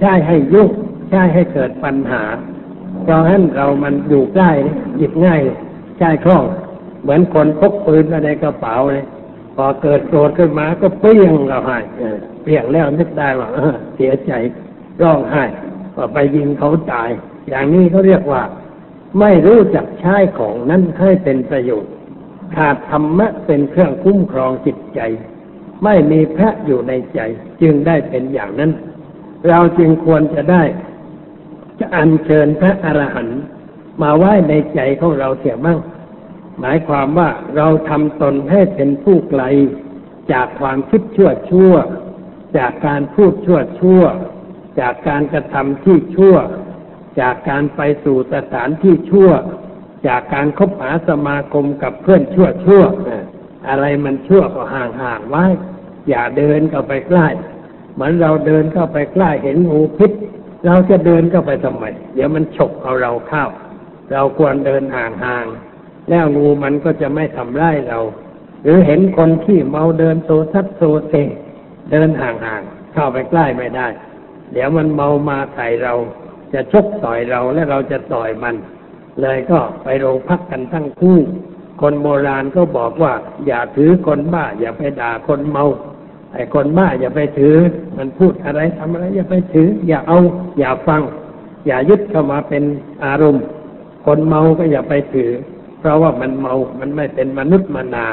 [0.01, 0.71] ใช่ให้ยุ่ง
[1.11, 2.23] ใช่ให้เกิดปัญหา
[3.03, 4.51] เพราะฉะนั้นเรามันอยู่ใกล้
[4.97, 5.43] หยิบง่าย
[5.99, 6.45] ใช่คล่อง
[7.03, 9.07] เหมือนคนพกปืนในกระเป๋าเลย
[9.57, 11.79] พอเกิดโกรธขึ้นมาก็เปรี้ยงเราให้
[12.43, 13.49] เปรี้ยงแล้วนึกได้ว่า
[13.97, 14.33] เสียใจ
[15.03, 15.45] ร้องไห้
[15.97, 17.11] ว่าไปยิงเขาตาย
[17.49, 18.43] อย่างนี้เขาเรียกว่า
[19.21, 21.93] ไม่รู้จักใช้ของนั้นให้เป็นประโยชน์
[22.55, 25.01] ขาดธรรมะเป็นเครื่องคุ้มครองจิตใจ
[25.85, 27.21] ไม่มีพระอยู่ในใจ
[27.61, 28.71] จึงได้เป็นอย่างนั้น
[29.49, 30.63] เราจึงควรจะได้
[31.79, 33.41] จะอัญเชิญพระอรหันต์
[34.03, 35.79] มาไหว้ในใจของเราเสียบ้าง
[36.61, 39.43] หมายความว่าเราทำตนให้เป็นผู้ไกล
[40.33, 41.75] จากความคิดชั่วชั่ว
[42.59, 44.03] จากการพูดชั่วชั่ว
[44.81, 46.37] จากการกระทำที่ชั่ว
[47.21, 49.31] จากการไปสู่สถานที่ชั่ว
[50.09, 52.83] จากการคบหาสมาคมกับเพื่อนชั่วชั่ว
[53.69, 55.45] อะไรมันชั่วก็ห่างห่างไว้
[56.09, 57.29] อย่าเดินเข้าไปใกล้
[57.95, 60.11] เหมือนเราเดินเข้าไปใกล้เห็นงูพิษ
[60.67, 63.45] เราจะเดินเข้าไปทำไมเดี๋ยวมันฉกเอาเราเข้า
[64.13, 65.66] เราควรเดินห่างๆ
[66.11, 67.99] แล้วงูมันก็จะไม่ทำร้ายเรา
[68.63, 71.15] หรือเห็นคนที่เมาเดินโซซัดโซเซ
[71.91, 73.87] เดินห่างๆเข้าไปใกล้ไม่ได้
[74.53, 75.95] เดี๋ยวมันเมามาใส่เรา
[76.53, 78.55] จะชกต่อยเราและเราจะต่อยมัน
[79.21, 81.19] เลยก็ไปโรงพักกันทั้งคู่
[81.81, 83.13] คนโบราณก็บอกว่า
[83.47, 85.65] อย่าถือคนบ้า อย่าไปด่าคนเมา
[86.33, 87.57] ไอ้คนบ้าอย่าไปถือ
[87.97, 90.19] มันพูดอะไรทำอะไร อย่าไปถือ อย่าเอา
[90.59, 91.03] อย่าฟัง
[91.67, 92.63] อย่ายึดเข้ามาเป็น
[93.05, 93.45] อารมณ์
[94.07, 95.31] คนเมาก็อย่าไปถือ
[95.87, 98.07] ราะว่ามันเมา มันไม่เป็นมนุษย์มนา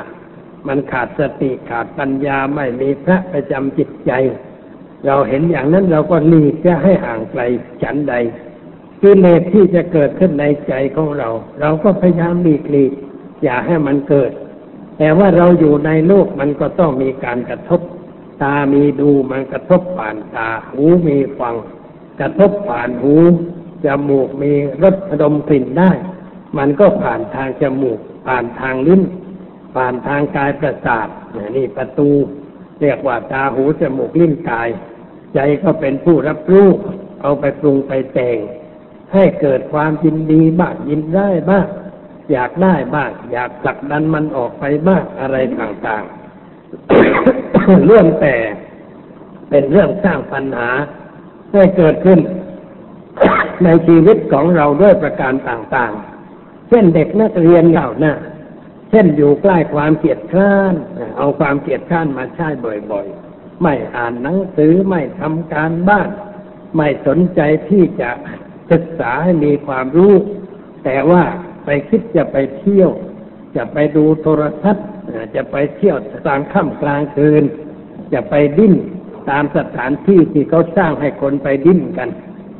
[0.68, 4.12] มันขาดสติขาดปัญญาไม่มีพระประจำจิตใจ
[5.06, 7.42] เราเห็นอย่างนั้นเราก็หลีกจะให้ห่างไกล
[7.84, 8.14] ฉันใด
[9.02, 12.92] กิเลสที่จะเกิดขึ้นในใจของเรา เราก็พยายามหลีกหลีก
[13.44, 14.32] อย่าให้มันเกิด
[14.98, 17.82] แต่ว่าเราอยู่ในโลกมันก็ต้องมีการกระทบ
[18.42, 21.56] ตามีดูมันกระทบผ่านตา หูมีฟัง
[22.20, 23.16] กระทบผ่านหู
[23.86, 24.52] จมูกมี
[24.84, 25.92] รสดมกลิ่นได้
[26.58, 29.02] มันก็ผ่านทางจมูก ผ่านทางลิ้น
[29.76, 31.08] ผ่านทางกายประสาท
[31.56, 32.10] นี่ประตู
[32.82, 34.70] เรียกว่าตาหูจมูกลิ้นกาย
[35.34, 36.68] ใจก็เป็นผู้รับรู้
[37.22, 38.38] เอาไปปรุงไปแต่ง
[39.14, 41.68] ให้เกิดความยินดีบ้างยินได้บ้าง
[42.32, 48.36] อยากได้บ้างอยากผลักดันมันออกไปบ้างอะไรต่างๆเรื่องแต่
[49.50, 50.70] เป็นเรื่องสร้างปัญหา
[51.54, 52.20] ให้เกิดขึ้น
[53.64, 56.13] ในชีวิตของเราด้วยประการต่างๆ
[56.74, 58.14] ช่นเด็กนักเรียนเหล่าน้า
[58.90, 60.74] เช่นอยู่ใกล้ความเกียดคร้าน
[61.18, 62.48] เอาความเกียดคร้านมาใช้
[62.92, 66.10] บ่อยๆ ไม่อ่านหนังสือไม่ทำการบ้าน
[66.76, 68.10] ไม่สนใจที่จะ
[68.72, 70.14] ศึกษาให้มีความรู้
[70.86, 71.24] แต่ว่า
[71.66, 72.92] ไปคิดจะไปเที่ยว
[73.56, 74.88] จะไปดูโทรทัศน์
[75.36, 77.44] จะไปเที่ยวกลางค่ำกลางคืน
[78.14, 78.74] จะไปดิ้น
[79.30, 82.10] ตามสถานที่ที่เขาสร้างให้คนไปดิ้นกัน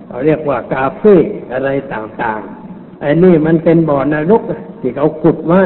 [0.08, 1.16] เขาเรียกว่ากาเฟ่
[1.54, 2.63] อะไรต่างๆ
[3.04, 4.44] ไอ้นี่มันเป็นบ่อนรก
[4.82, 5.64] ที่เขาขุดไว้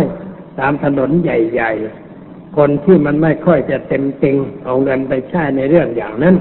[0.59, 6.35] ตามถนนใหญ่ๆ คนที่มันไม่ค่อยจะเต็มจริงเอาเงินไปใช้ในเรื่องอย่างนั้น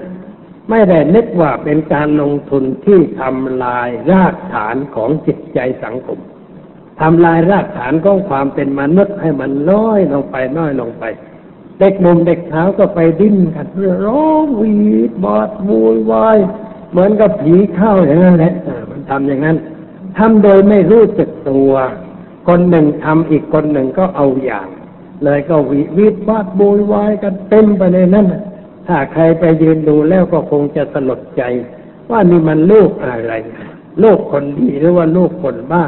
[0.71, 6.19] ไม่ได้นึกว่าเป็นการลงทุนที่ทำลายรากฐานของจิตใจสังคม
[7.01, 11.05] ทำลายรากฐานของความเป็นมนุษย์ให้มันน้อยลงไปน้อยลงไป
[11.79, 13.67] เด็กนมเด็กสาวก็ไปดิ้นกัน
[14.07, 14.77] ร้องวี
[15.11, 16.39] ดบอดบูยวาย
[16.91, 18.55] เหมือนกับผีเข้าอย่างนั้นแหละ
[18.91, 19.57] มันทำอย่างนั้น
[20.19, 21.73] ทำโดยไม่รู้สึกตัว
[22.49, 24.69] คนหนึ่งทำอีกคนหนึ่งก็เอาอย่าง
[25.25, 28.27] เลยก็วีวีดบอดบูยวายกันเต็มไปในนั้น
[28.87, 31.43] ถ้าใครไปยืนดูแล้วก็คงจะสลดใจ
[32.11, 33.35] ว่านี่มันลูกอะไร
[34.03, 35.85] ลูกคนดีหรือว่าลูกคนบ้า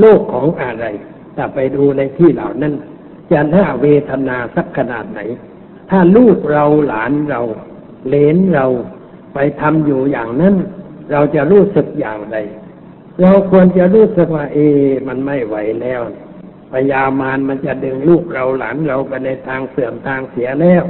[0.00, 0.86] โลกของอะไร
[1.36, 2.74] ถ้าไปดูในที่เหล่านั้น
[3.32, 5.20] จะน่าเวทนาสักขนาดไหน
[5.90, 7.40] ถ้าลูกเราหลานเรา
[8.08, 8.66] เลนเรา
[9.34, 10.54] ไปทำอยู่อย่างนั้น
[11.12, 12.36] เราจะรู้สึกอย่างไร
[13.20, 14.58] เราควรจะรู้สึกว่าเอ
[15.08, 16.00] มันไม่ไหวแล้ว
[16.72, 20.82] พยามารมันจะดึงลูกเราหลานเราไปในทางเสื่อมทางเสียแล้ว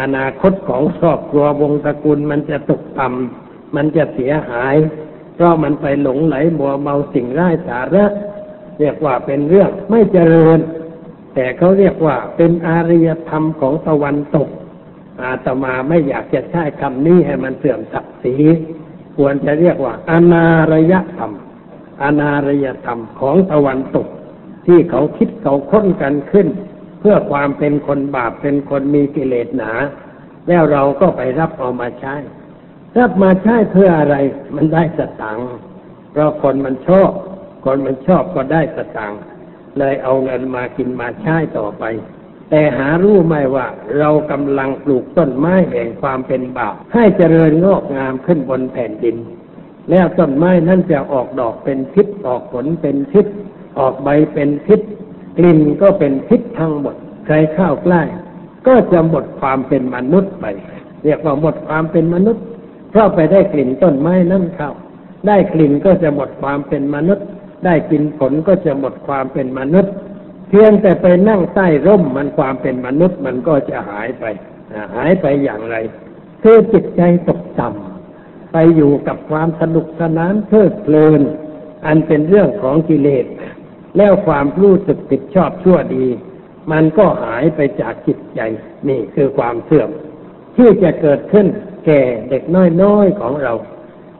[0.00, 4.76] อนาคตของครอบครัววงตระกูลมันจะตกต่ำมันจะเสียหาย
[5.34, 8.04] เพราะมันไปหลงไหลบัวเมาสิ่งไร้สาระ
[8.78, 10.58] เรียกว่าเป็นเรื่องไม่เจริญ
[11.34, 14.48] แต่เขาเรียกว่าเป็นอารยธรรมของตะวันตก
[15.20, 18.34] อาตมาไม่อยากจะใช้คำนี้ให้มันเสื่อมศักดิ์ศรี
[19.16, 21.30] ควรจะเรียกว่า อนารยธรรม
[22.04, 24.08] อนารยธรรมของตะวันตก
[24.66, 26.46] ที่เขาคิดเขาค้นกันขึ้น
[27.00, 29.72] เพื่อความเป็นคนบาปเป็นคนมีกิเลสหนา
[30.48, 32.14] แล้วเราก็ไปรับเอามาใช้
[32.98, 34.16] รับมาใช้เพื่ออะไร
[34.54, 35.50] มันได้สตังค์
[36.12, 37.10] เพราะคนมันชอบ
[37.64, 39.20] คนมันชอบก็ได้สตางค์
[39.78, 41.84] เลยเอาเงินมากินมาใช้ต่อไป
[42.50, 43.66] แต่หารู้ไหมว่า
[43.98, 49.16] เรากำลังปลูกต้นไม้แห่งความเป็นบาปให้เจริญงอกงามขึ้นบนแผ่นดิน
[49.90, 53.26] แล้วต้นไม้นั้นจะออกดอกเป็นพิษออกผลเป็นพิษ
[53.78, 54.80] ออกใบเป็นพิษ
[55.38, 58.02] กลิ่นก็เป็นพิษทั้งหมดใครเข้าใกล้
[58.66, 60.44] ก็จะหมดความเป็นมนุษย์ไป
[61.04, 62.42] เรียกว่าหมดความเป็นมนุษย์
[62.90, 64.70] เพราะไปได้กลิ่นต้นไม้นั่นเข้า
[65.26, 67.26] ได้กลิ่นก็จะหมดความเป็นมนุษย์
[67.64, 69.92] ได้กินผลก็จะหมดความเป็นมนุษย์
[70.48, 74.24] เพียงแต่ไปนั่งใต้ร่มมันความเป็นมนุษย์มันก็จะหายไป
[74.94, 75.76] หายไปอย่างไร
[76.42, 77.83] คือจิตใจตกต่ำ
[78.56, 81.22] ไปอยู่กับความสนุกสนานเพลิดเพลิน
[81.86, 83.26] อันเป็นเรื่องของกิเลส
[83.96, 86.06] แล้วความรู้สึกผิดชอบชั่วดี
[86.72, 88.40] มันก็หายไปจากจิตใจ
[88.88, 89.90] นี่คือความเสื่อม
[90.56, 91.46] ที่จะเกิดขึ้น
[91.86, 92.42] แก่เด็ก
[92.82, 93.54] น้อยๆของเรา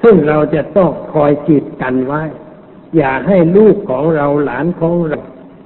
[0.02, 2.22] ซึ่งเราจะต้องคอยจีดกันไว้
[2.96, 5.20] อย่าให้ลูกของเราหลานของเรา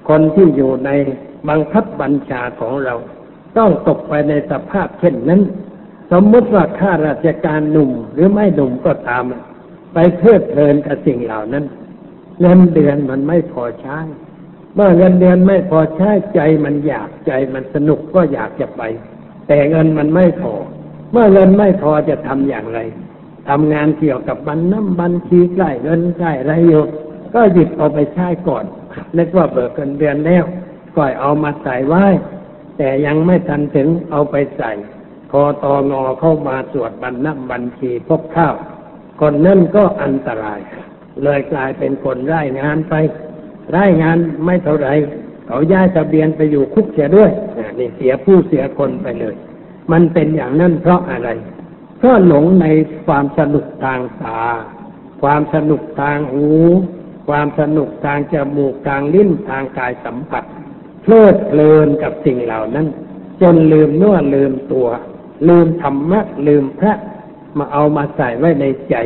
[0.09, 0.91] คนที่อยู่ใน
[1.49, 2.95] บังคับบัญชาของเรา
[3.59, 5.41] ต้องตกไปในสภาพเช่นนั้น
[6.13, 9.25] สมมติว่าข้าราชการหนุ่มหรือไม่หนุ่มก็ตาม
[9.95, 11.65] ไปเพลิดเพลินกับสิ่งเหล่านั้น
[12.41, 13.99] เงินเดือนมันไม่พอใช้
[14.75, 18.83] เมื่อเงินเดือนไม่พอใช้ใจมันอยากใจมันสนุกก็อยากจะไป
[19.49, 20.55] แต่เงินมันไม่พอ
[21.13, 22.79] เมื่อเงินไม่พอจะทำอย่างไร
[23.49, 26.85] ทำงานเกี่ยวกับบัญน้ำบัญชีใกล้เงินใกล้ไรอยู่
[27.35, 28.65] ก็หยิบเอาไปใช้ก่อน
[29.17, 30.45] นึกว่าเบิกเงินเดือนแล้ว
[30.97, 32.05] ก็เอามาใส่ไว้
[32.79, 34.71] แต่ยังไม่ทันถึงเอาไปใส่
[35.31, 38.55] พอตองอเข้ามาตรวจบัญน้ำบัญชีพบข้าว
[39.21, 40.61] คนนั่นก็อันตราย
[41.23, 42.95] เลยกลายเป็นคนไร้งานไป
[43.71, 44.89] ไร้งานไม่เท่าไร
[45.47, 47.31] เขาย้ายทะเบียนไปอยู่คุกเสียด้วย
[47.79, 49.35] นี่เสียผู้เสียคนไปเลย
[49.93, 51.29] มันเป็นอย่างนั้นเพราะอะไร
[51.99, 52.67] เพราะหลงใน
[53.07, 54.43] ความสนุกทางตา
[55.23, 56.47] ความสนุกทางหู
[57.29, 60.45] ความสนุกทางจมูกทางลิ้นทางกายสัมผัส
[61.03, 62.87] เพลิดเพลินกับสิ่งเหล่านั้น
[63.41, 64.89] จนลืมเนื้อลืมตัว
[65.49, 66.95] ลืมธรรมะลืมพระ
[67.59, 68.97] มาเอามาใส่ไว้ในใจ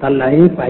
[0.00, 0.24] ตะไหล
[0.56, 0.62] ไป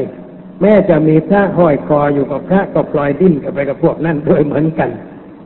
[0.60, 4.90] แม้จะมีพระห้อยคออยู่กับพระก็ปล่อยดิ้นกับไปกับพวกนั้นด้วยเหมือนกัน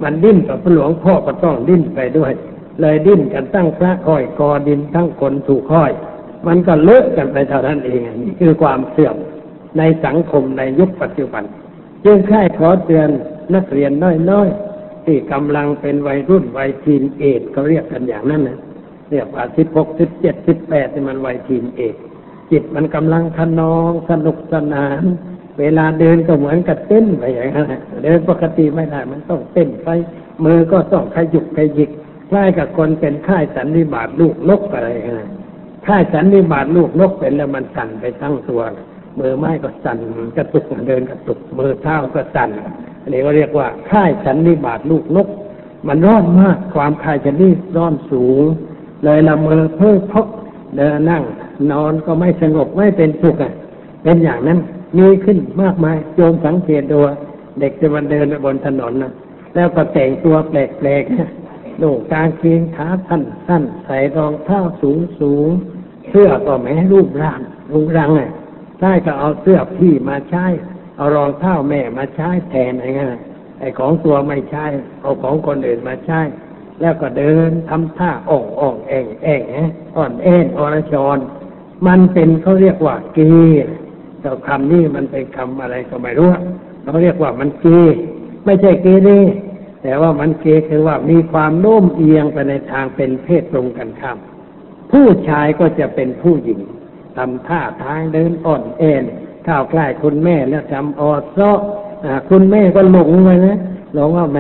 [0.03, 2.33] มันดิ้นกับพระหลวงพ่อก็ต้องดิ้นไปด้วย
[2.81, 5.93] เลยดิ้นกันตั้งพระห้อยคอดินทั้งคนถูกห้อย
[6.47, 9.17] มันก็เลอะกันไปเท่านั้นเองนี่คือความเสื่อม
[9.79, 11.45] ในสังคมในยุคปัจจุบัน
[12.05, 13.09] จึงค่ายขอเตือน
[13.55, 13.93] นักเรียน
[14.31, 18.59] น้อยๆที่กำลังเป็นวัยรุ่นวัยทีนเอจเขาเรียกกันอย่างนั้นนะ
[19.15, 21.97] รียกว่าสิบหกสิบเจ็ดสิบแปดนี่มันวัยทีนเอจ
[22.51, 25.03] จิตมันกำลังขนองสนุกสนาน
[25.61, 29.89] เวลาเดินก็เหมือนกับเต้นไปอย่างนั้นนะเดินปกติไม่ได้มันต้องเต้นไป
[30.45, 31.91] มือก็ต้องขยุกขยิก
[32.31, 35.31] คล้ายกับคนเป็นค่ายสันนิบาตลูกนกอะไรอย่างนั้น
[35.87, 38.63] ค่ายสันนิบาตลูกนกเป็นแล้วมันสั่นไปทั้งตัว
[39.19, 39.99] มือไม้ก็สั่น
[40.37, 42.51] กระตุกเดินกระตุกมือเท้าก็สั่น
[43.03, 45.29] อันนี้ก็เรียกว่าค่ายสันนิบาตลูกนก
[45.89, 48.43] มันร้อนมากความค่ายชนิดร้อนสูง
[49.05, 50.27] เลยละเมอเพ้อพก
[50.77, 51.23] เดินนั่ง
[51.71, 53.53] นอนก็ไม่สงบไม่เป็นสุขอะ
[54.03, 54.59] เป็นอย่างนั้น
[54.99, 57.15] มีขึ้นมากมายโยมสังเกตดูว่า
[57.61, 59.13] เด็กจะมาเดินไปบนถนนนะ
[59.55, 60.55] แล้วก็แต่งตัวแป
[60.87, 65.49] ลกๆนุ่งกางเกงขาสั้นสั้นใส่รองเท้าสูงสูง
[66.11, 67.41] เสื้อก็แม้รูปร่าง
[67.73, 68.31] รูปร่างอะ
[68.81, 70.47] ใช่ก็เอาเสื้อพี่มาใช้
[70.97, 73.09] เอารองเท้าแม่มาใช้แทนอะไรเงี้ย
[73.61, 74.65] ไอ้ของตัวไม่ใช้
[75.01, 76.21] เอาของคนอื่นมาใช้
[76.81, 79.43] แล้วก็เดินทำท่าอ่องอ่องแองแอง
[79.97, 81.19] อ่อนแอนอรชร
[81.87, 83.21] มันเป็นเขาเรียกว่าเก
[83.57, 83.59] ย
[84.21, 86.31] แต่คำนี้มันเป็นคำอะไรก็ไม่รู้
[86.83, 87.95] เขาเรียกว่ามันเกย
[88.45, 89.11] ไม่ใช่เกเร
[89.83, 94.19] แต่ว่ามันเกยคือว่ามีความโน้มเอียงไปในทางเป็นเพศตรงกันข้าม
[94.93, 96.61] ผู้ชายก็จะเป็นผู้หญิง
[97.17, 99.05] ทำท่าทางเดินอ่อนแอน
[99.47, 101.59] ข้าวใกล้คุณแม่แล้วจำออดซาะ
[102.05, 103.59] อ่าคุณแม่ก็หลงไปนะ
[103.95, 104.39] หลงว่าแหม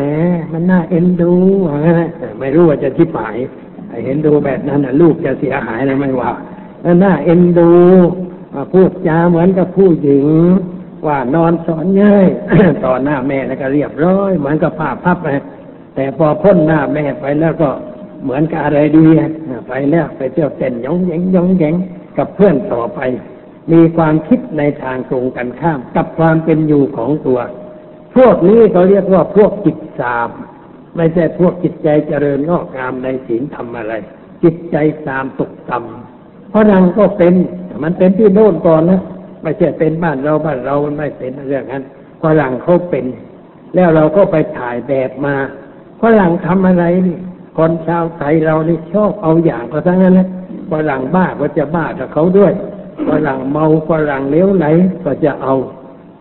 [0.52, 1.32] มันน่าเอ็นดู
[1.68, 1.88] อะไร
[2.38, 3.36] ไม่รู้ว่าจะทิพาย
[4.04, 6.30] เห็นดูแบบนั้นลูกจะเสียหายนะไม่ว่า
[7.02, 7.70] น่าเอ็นดู
[8.72, 10.26] พูดจาเหมือนกับผู้หญิง
[11.06, 12.26] ว่านอนสอนง่าย
[12.84, 15.40] ต่อหน้าแม่แล้วก็เรียบร้อย เหมือนกับผ้าพับเลย
[15.94, 17.70] แต่พอพ้นหน้าแม่ไปแล้วก็
[18.22, 19.06] เหมือนกับอะไรดี
[19.68, 21.74] ไปแล้วไปเที่ยวเต้นยองแยงยองแยง
[22.18, 23.00] กับเพื่อนต่อไป
[23.72, 27.38] มีความคิดในทางตรงกันข้าม กับความเป็นอยู่ของตัว
[28.16, 30.28] พวกนี้เขาเรียกว่าพวกจิตสาม
[30.96, 33.94] ไม่ใช่พวกจิตใจเจริญงอกงามในศีลธรรมอะไร
[34.42, 34.76] จิตใจ
[35.08, 37.34] ตามตกต่ำเพราะนังก็เป็น
[37.82, 39.00] มันเป็นที่โน่นก่อนนะ
[39.42, 41.82] ไม่ใช่เป็นบ้านเราบ้านเรามันไม่เป็นเรื่องนั้น
[42.22, 43.04] ฝรั่งเขาเป็น
[43.74, 45.34] แล้วเราก็ไปถ่ายแบบมา
[46.02, 47.18] ฝรั่งทำอะไรนี่
[47.58, 50.28] คนชาวไทยเรานี่ชอบเอาอย่างก็ทั้งนั้นนะ
[50.72, 52.52] ฝรั่งบ้าก็จะบ้ากับเขาด้วย
[53.08, 54.66] ฝรั่งเมาฝรั่งเลี้ยวไหล
[55.04, 55.54] ก็จะเอา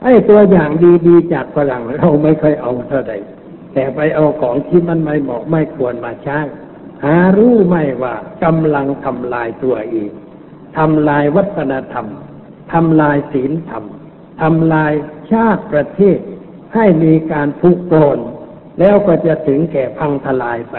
[0.04, 0.70] ไอ้ตัวอย่าง
[1.08, 3.13] ดีๆจากฝรั่งเราไม่เคยเอาเท่าใด
[3.74, 6.39] แต่ไปเอาของที่มันไม่เหมาะไม่ควรมาใช้
[7.04, 8.13] หารู้ไหมว่า
[8.44, 10.12] กำลังทำลายตัวเอง
[10.78, 12.08] ทำลายวัฒนธรรม
[12.74, 13.84] ทำลายศีลธรรม
[14.42, 14.94] ทำลาย
[15.32, 16.18] ชาติประเทศ
[16.74, 18.20] ให้มีการพุกโกน
[18.80, 20.76] แล้วก็จะถึงแก่พังทลายไป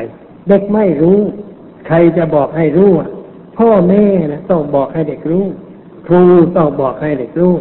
[0.48, 1.18] เด็กไม่รู้
[1.86, 2.92] ใครจะบอกให้รู้
[3.58, 5.44] พ่อแม่นะต้องบอกให้เด็กรู้
[6.06, 6.24] ครู
[6.56, 7.54] ต้องบอกให้เด็กรู้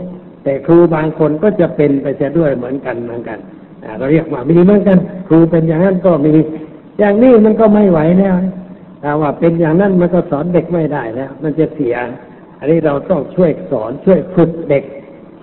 [0.44, 3.40] แต่ครูบางคนก็จะเป็นไปเสียด้วยเหมือนกันเหมือนกัน
[3.98, 6.34] เราเรียกว่ามีเหมือนกัน ครูเป็นอย่างนั้นก็มี
[7.00, 8.36] อย่างนี้มันก็ไม่ไหวแล้ว
[9.04, 11.96] ถ้าว่าเป็นอย่างนั้นมันก็สอนเด็กไม่ได้แล้ว มันจะเสีย
[12.60, 14.84] อันนี้เราต้องช่วยสอนช่วยฝึกเด็ก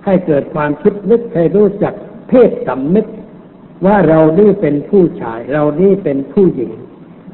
[0.05, 1.93] ให้เกิดความคิดนึกให้รู้จัก
[2.29, 3.05] เพศสำนึก
[3.85, 6.71] ว่าเรานี่เป็นผู้ชาย เรานี่เป็นผู้หญิง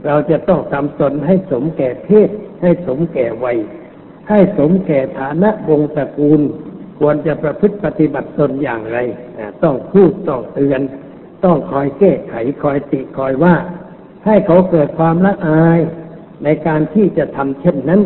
[0.05, 2.29] เราจะต้องทำตนให้สมแก่เพศ
[2.61, 3.57] ให้สมแก่วัย
[4.29, 6.41] ให้สมแก่ฐานะวงศ์ตระกูล
[6.99, 8.97] ควรจะประพฤติปฏิบัติตนอย่างไร
[9.63, 10.81] ต้องพูดต้องเตือน
[11.45, 13.55] ต้องคอยแก้ไขคอยติคอยว่า
[14.25, 15.79] ให้เขาเกิดความละอาย
[16.43, 18.01] ในการที่จะทำเช่นนั้น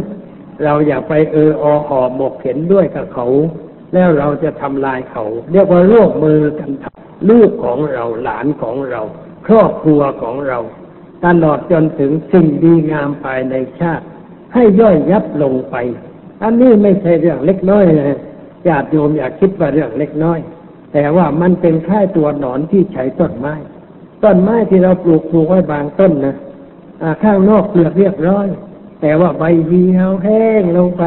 [0.63, 3.27] เราอย่าไปเอออห่อหมกเห็นด้วยกับเขา
[3.93, 9.01] แล้วเราจะทำลายเขา เรียกว่าร่วมมือกันทำลูกของเราหลานของเรา
[9.47, 10.59] ครอบครัวของเรา
[11.25, 14.05] ตลอดจนถึงสิ่งดีงามภายในชาติ
[14.53, 15.75] ให้ย่อยยับลงไป
[16.43, 18.19] อันนี้ไม่ใช่เรื่องเล็กน้อยนะ
[18.67, 20.39] ญาติโยมอย่าคิดว่าเรื่องเล็กน้อย
[20.93, 23.53] แต่ว่ามันเป็นแค่ตัวหนอนที่ใช้ต้นไม้
[24.23, 26.35] ต้นไม้ที่เราปลูกปลูกไว้บางต้นนะ
[27.23, 28.47] ข้างนอกเปลือกเรียบร้อย
[29.01, 31.03] แต่ว่าใบเหี่ยวแห้งลงไป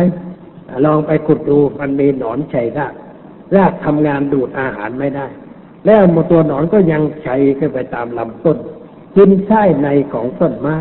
[0.86, 2.94] ลองไปขุดดูมันมีหนอนชัยราก
[3.56, 5.26] รากทำงานดูดอาหารไม่ได้
[5.86, 8.58] แล้วมตัวหนอนก็ยังชัยขึ้นไปตามลำต้น
[9.16, 10.76] กินไส้ในของต้นไม้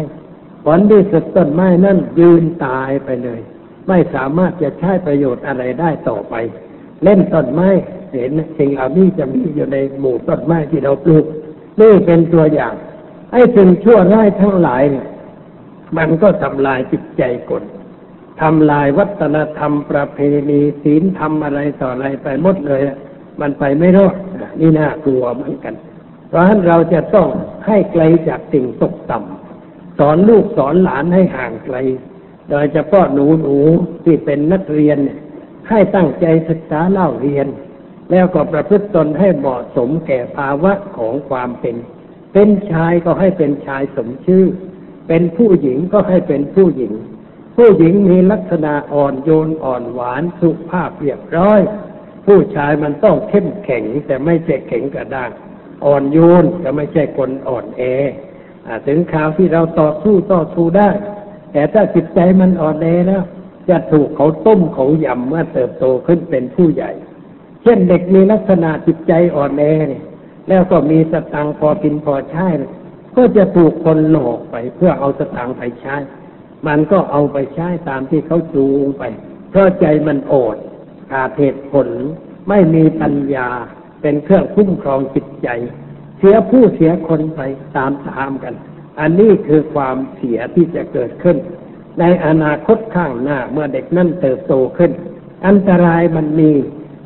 [0.66, 3.40] ผลที่สุดต้นไม้นั่นยืนตายไปเลย
[3.88, 6.36] ไม่สามารถจะใช้ประโยชน์อะไรได้ต่อไป
[7.04, 7.70] เล่นต้นไม้
[8.14, 11.26] เห็นสิ่งเหล่านี้จะมีอยู่ในหมู่ต้นไม้ที่เราปลูก
[11.82, 12.74] นี่เป็นตัวอย่าง
[13.32, 15.08] ไอ้สิ่งชั่วร้ายทั้งหลายเนี่ย
[15.98, 17.64] มันก็ทำลายจิตใจคน
[18.42, 22.82] ทำลายวัฒนธรรมประเพณีศีลธรรมอะไรต่ออะไรไปหมดเลย
[23.42, 24.16] มันไปไม่รอด
[24.60, 25.74] นี่น่ากลัวเหมือนกัน
[26.30, 27.28] เพราะฉะนั้นเราจะต้อง
[27.68, 31.78] ให้ไกลจากสิ่งตกต่ำสอนลูกสอนหลานให้ห่างไกล
[32.50, 33.56] โดยเฉพาะหนูหนู
[34.04, 35.20] ที่เป็นนักเรียนเนี่ย
[35.70, 37.48] ให้ตั้งใจศึกษาเล่าเรียน
[38.12, 41.76] แล้วก็ประพฤติตนให้เหมาะสมแก่ภาวะของความเป็น
[42.34, 44.46] เป็นชายก็ให้เป็นชายสมชื่อ
[45.08, 46.94] เป็นผู้หญิงก็ให้เป็นผู้หญิง
[47.58, 51.60] ผู้หญิงมีลักษณะอ่อนโยนอ่อนหวานสุภาพเรียบร้อย
[52.26, 55.32] ผู้ชายมันต้องเข้มแข็งแต่ไม่ใช่แข็งกระด้าง
[55.86, 57.82] อ่อนโยนแต่ไม่ใช่คนอ่อนแอ
[58.68, 60.90] อถึงคราวที่เราต่อสู้ต่อสู้ได้
[61.52, 63.24] แต่ถ้าจิตใจมันอ่อนแอแล้ว
[63.70, 66.92] จะถูกเขาต้มเขายำเมื่อเติบโตขึ้นเป็นผู้ใหญ่
[67.64, 70.04] เช่นเด็กมีลักษณะจิตใจอ่อนแอเนี่ย
[70.50, 72.48] แล้วก็มีสตังค์พอกินพอใช้
[73.16, 75.96] ก็จะถูกคนหลอกไปเพื่อเอาสตังค์ไปใช้
[76.68, 79.04] มันก็เอาไปใช้ตามที่เขาจูงไป
[79.50, 80.58] เพราะใจมันโอด
[81.12, 81.88] ขาดเหตุผล
[82.50, 83.50] ไม่มีปัญญา
[84.02, 85.48] เป็นเครื่องคุ้มครองจิตใจ
[86.18, 87.42] เสียผู้เสียคนไป
[87.76, 88.54] ตามตามกัน
[89.00, 91.38] อันนี้คือความเสียที่จะเกิดขึ้น
[92.00, 94.92] ในอนาคตข้างหน้าเมื่อเด็กนั่นเติบโตขึ้น
[95.48, 96.52] อันตรายมันมี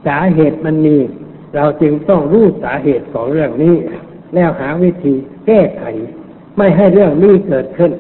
[0.08, 0.98] สาเหตุมันมี
[1.56, 3.76] เราจึงต้องรู้สาเหตุของเรื่องนี้
[4.36, 5.16] แล้วหาวิธี
[5.48, 5.84] แก้ไข
[6.58, 7.92] ไม่ให้เรื่องนี้เกิดขึ้น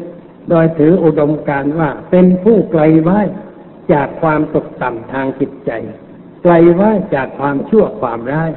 [0.49, 3.19] โดยถืออุดมการว่าเป็นผู้ไกลไว้
[3.93, 5.71] จากความตกต่ำทางจิตใจ
[6.43, 8.51] ไกลไว้จากความชั่วความร้าย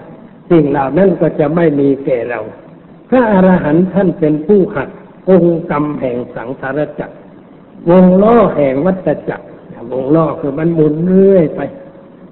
[0.51, 2.41] สิ่งเหล่านั้นก็จะไม่มีแก่เรา
[3.11, 4.89] พระอรหันต์ท่านเป็นผู้หัก
[5.31, 7.17] องค์กรรมแห่งสังสารจักร
[7.89, 9.45] วงล้อแห่งวัฏจักร
[9.91, 11.61] วงล้อคือมันหมุนเรื่อยไป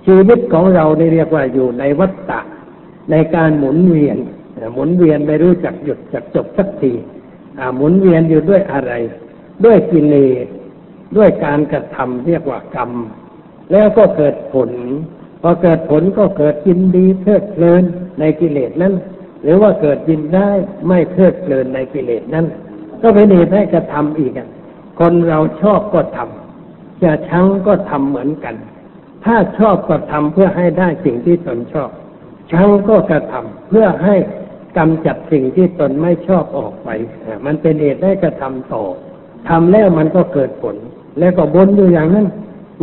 [0.06, 2.40] ชีวิตของเราเนี่เรียกว่าอยู่ในวัฏฏะ
[3.10, 4.16] ในการหมุนเวียน
[4.74, 6.92] หมุนเวียนไม่รู้จักหยุดจักจบสักที
[7.76, 8.92] หมุนเวียนอยู่ด้วยอะไร
[9.64, 10.46] ด้วยกิเลส
[11.16, 12.90] ด้วยการกระทำเรียกว่ากรรม
[13.72, 14.70] แล้วก็เกิดผล
[15.42, 17.82] พอเกิดผลก็เกิดยินดีเพลิดเพลิน
[18.20, 18.94] ในกิเลสนั้น
[19.42, 20.50] หรือว่าเกิดยินได้
[20.86, 22.46] ไม่เพลิดเพลินในกิเลสนั้น
[23.02, 24.48] ก็เป็นเหตุให้กระทำอีกอะ
[24.98, 28.54] คนเราชอบก็ทำจะชังก็ทำเหมือนกัน
[29.24, 31.90] ถ้าชอบก็ทำเพื่อให้ได้สิ่งที่ตนชอบ
[32.52, 34.16] ชังก็กระทำเพื่อให้
[34.76, 36.88] กำจัดสิ่งที่ตนไม่ชอบออกไป
[37.46, 38.82] มันเป็นเหตุให้กระทำต่อ
[39.48, 40.76] ทำแล้วมันก็เกิดผล
[41.18, 42.26] แล้วก็วนอยู่อย่างนั้น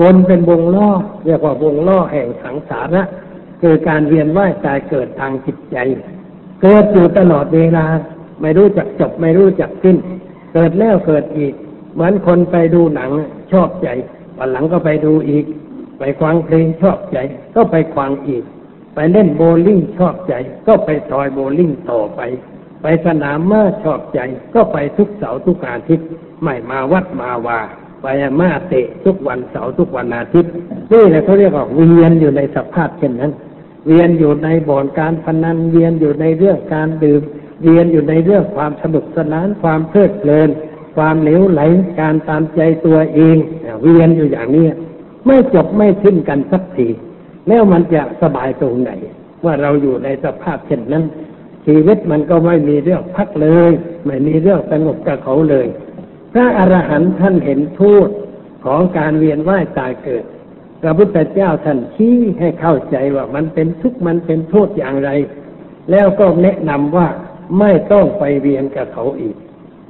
[0.01, 0.89] วนเป็นวงล้อ
[1.25, 3.03] เรียกว่าวงล้อแห่งสังสาระ
[3.61, 5.77] คือการเวียนว่ายตายเกิดทางจิตใจ
[6.61, 7.85] เกิดอยู่ตลอดเวลา
[8.41, 9.97] ไม่รู้จักจบไม่รู้จักสิ้น
[10.53, 11.53] เกิดแล้วเกิดอีก
[11.95, 13.11] เหมือนคนไปดูหนัง
[13.51, 13.87] ชอบใจ
[14.37, 15.45] วันหลังก็ไปดูอีก
[15.99, 17.17] ไปฟังเพลงชอบใจ
[17.55, 18.43] ก็ไปฟังอีก
[18.95, 20.33] ไปเล่นโบว์ลิ่งชอบใจ
[20.67, 22.21] ก็ไปซอยโบว์ลิ่งต่อไป
[22.81, 24.19] ไปสนามม้าชอบใจ
[24.55, 26.07] ก็ไปทุกเสาร์ทุกอาทิตย์
[26.43, 27.59] ไม่มาวัดมาวา
[28.01, 28.07] ไป
[28.39, 30.51] มาเตะทุกวันเสาร์ทุกวันอาทิตย์
[30.91, 33.31] นี่แหละเขาเรียกว่าเวียนอยู่ในสภาพเช่นนั้น
[33.87, 37.21] เวียนอยู่ในบ่อนการพนันเวียนอยู่ในเรื่องการดื่ม
[37.63, 40.49] เวียนอยู่ในเรื่องความสนุกสนานความเพลิดเพลิน
[40.95, 41.61] ความเหลวไหล
[41.99, 43.37] การตามใจตัวเอง
[43.81, 44.65] เวียนอยู่อย่างนี้
[45.25, 46.87] ไม่จบไม่สิ้นกันสักที
[47.47, 48.91] แล้วมันจะสบายตรงไหน
[49.45, 51.03] ว่าเราอยู่ในสภาพเช่นนั้น
[51.65, 53.71] ชีวิตมันก็ไม่มีเรื่องพักเลย
[54.05, 55.67] ไม่มีเรื่องสงบกับเขาเลย
[56.33, 58.09] พระอรหันต์ท่านเห็นโทษ
[58.65, 60.23] ของการเวียนว่ายตายเกิด
[60.81, 65.09] พระพุทธเจ้าท่านชี้ให้เข้าใจว่ามันเป็นทุกข์มันเป็นโทษอย่างไร
[65.91, 67.07] แล้วก็แนะนำว่า
[67.59, 69.35] ไม่ต้องไปเวียนกับเขาอีก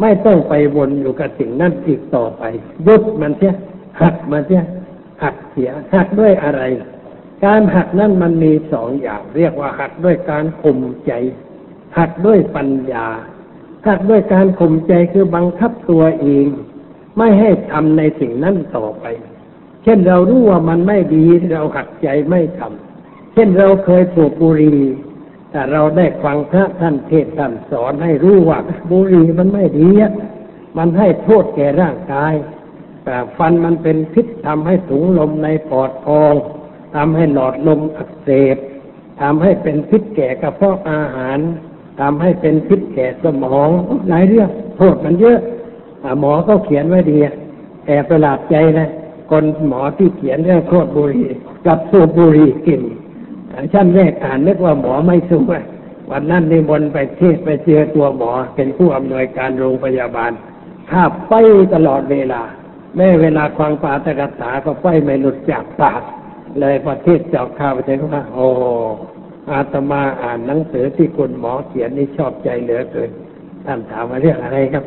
[0.02, 2.44] ไม่ต้องไปวนอยู่กับสิ่งนั้นอีกต่อไป
[2.88, 3.54] ยุดมันเสีย
[4.02, 4.62] หักมันเสีย
[5.24, 6.62] หักเสียหักด้วยอะไร
[7.46, 11.12] การหักนั้นมันมีสองอย่าง เรียกว่าหักด้วยการข่มใจ
[11.98, 13.08] หักด้วยปัญญา
[13.88, 16.48] หักด้วยการข่มใจคือบังคับตัวเอง
[17.18, 19.06] ไม่ให้ทำในสิ่งนั้นต่อไป
[19.84, 24.82] เช่นเรารู้ว่ามันไม่ดีเราหักใจไม่ทำเช่นเราเคยสูบบุหรี่
[25.56, 30.14] แต่เราได้ฟังพระท่านเทศน์ท่านสอนให้รู้ว่าบุหรี่มันไม่ดีอะ
[30.78, 32.34] มันให้โทษแก่ร่างกาย
[33.04, 36.34] แต่ฟันมันเป็นพิษทำให้ถุงลมในปอดพอง
[36.96, 38.58] ทำให้หลอดลมอักเสบ
[39.22, 41.40] ทำให้เป็นพิษแก่กระเพาะอาหาร
[42.00, 43.70] ทำให้เป็นพิษแก่สมอง
[44.10, 45.40] หลายเรื่องโทษมันเยอะ
[46.20, 47.36] หมอก็เขียนไว้ดีอะ
[47.86, 48.90] แต่ประหลาดใจนะ
[49.32, 51.28] คนหมอที่เขียนเรื่องโทษบุหรี่
[51.66, 52.82] กับสูบบุหรี่กิน
[53.74, 55.42] ชั้นแรกอ่านนึกว่าหมอไม่สู้
[56.12, 60.32] วันนั้นนิมนไปเทศไปเจอตัวหมอ เป็นผู้อำนวยการโรงพยาบาล
[60.92, 61.34] ข้าไป
[61.74, 62.42] ตลอดเวลา
[62.96, 66.02] แม้เวลาฟังปาตกถาก็ไปไม่หลุดจากปาก
[66.60, 68.48] เลยประเทศเจ้าข้าวไปเจอว่าโอ้
[69.52, 73.10] อาตมาอ่านหนังสือที่คุณหมอเขียนนี่ชอบใจเหลือเกิน
[73.66, 74.84] ท่านถามมาเรื่องอะไรครับ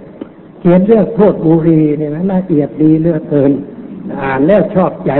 [0.60, 3.52] เขียนเรื่องโทษบุหรีเนี่ยนะละเอียดดีเหลือเกิน
[4.22, 5.12] อ่านแล้วชอบใจ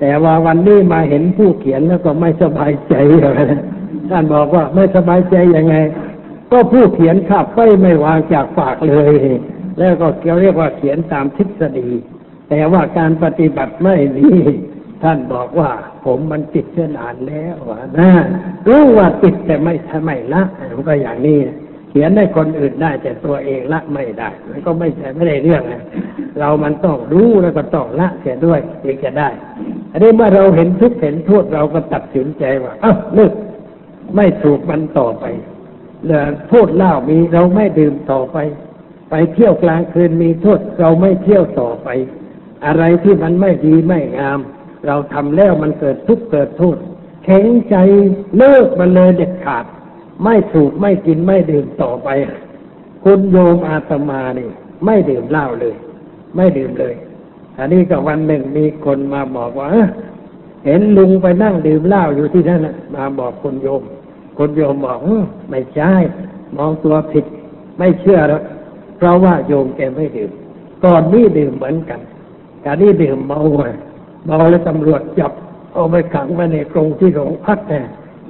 [0.00, 3.40] แต่ว่าวันนี้มาเห็นผู้เขียนแล้วก็ไม่สบายใจอะไร
[4.10, 5.76] ท่านบอกว่าไม่สบายใจยังไง
[6.50, 9.14] ก็ผู้เขียนขับไฟไม่วางจากปากเลย
[9.78, 11.88] แล้วก็เขาเรียกว่าเขียนตามทฤษฎี
[12.50, 14.28] แต่ว่าการปฏิบัติไม่มี
[15.02, 15.70] ท่านบอกว่า
[16.04, 17.56] ผมมันติดเชื่อนานแล้ว
[17.98, 18.10] นะ
[18.68, 20.42] รู้ว่าติดแต่ไม่ทำไม่ละ
[20.74, 21.38] มันก็อย่างนี้
[21.90, 25.82] เขียนให้คนอื่นได้แต่ตัวเองละไม่ได้ มันก็ไม่ใช่ไม่ได้เรื่องนะ
[26.38, 29.28] เรามันต้องรู้แล้วก็ต้องละเสียด้วยถึงจะได้
[29.92, 33.32] อันนี้เมื่อเราเห็นทุกเห็นโทษเราก็ตัดสินใจว่าอ้าวเลิก
[34.16, 35.24] ไม่ถูกมันต่อไป
[36.04, 38.38] เหลือโทษเหล้ามีเราไม่ดื่มต่อไป
[39.10, 41.88] ไปเที่ยวกลางคืนมีโทษเราไม่เที่ยวต่อไป
[42.66, 44.40] อะไรที่มันไม่ดีไม่งาม
[44.86, 46.76] เราทำแล้วมันเกิดทุกข์เกิดโทษ
[47.24, 47.76] แข็งใจ
[48.38, 49.64] เลิกมันเลยเด็ดขาด
[50.24, 52.08] ไม่ถูกไม่กินไม่ดื่มต่อไป
[53.04, 54.48] คุณโยมอาตมานี่
[54.84, 55.74] ไม่ดื่มเหล้าเลย
[56.36, 56.94] ไม่ดื่มเลย
[57.58, 59.68] อันนี้ก็วันหนึ่งมีคนมาบอกว่า
[60.64, 63.82] เห็นลุงไปนั่งดื่มเหล้าอยู่ที่นั่นน่ะมาบอกคนโยม
[64.38, 64.98] คนโยมบอก
[65.50, 65.92] ไม่ใช่
[66.56, 67.24] มองตัวผิด
[67.78, 68.42] ไม่เชื่อแล้ว
[68.96, 70.30] เพราะว่าโยมแกไม่ดื่ม
[70.84, 72.00] ก่อนนี้ดื่มเหมือนกัน
[72.64, 73.40] การนี้ดื่มเมา
[74.26, 75.32] เมาแล้วตำรวจจับ
[75.72, 77.80] เอาไปขังไว้ในกรงที่โรงพักแน่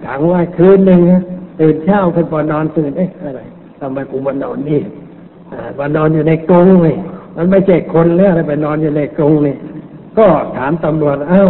[0.04, 1.22] ขังไว้คืนหนึ่งนะ
[1.60, 3.40] ตื่นเช้าขึ้นพอนอนตื่นเอ๊ะอะไร
[3.80, 4.80] ทำไมกูมานอนนี่
[5.78, 6.96] มานอนอยู่ในกรงเลย
[7.36, 9.56] มันไม่ใช่คนแล้วอะไรไปนอนอยู่ในกรงนี่
[10.18, 11.46] ก็ถามตำรวจเอ้า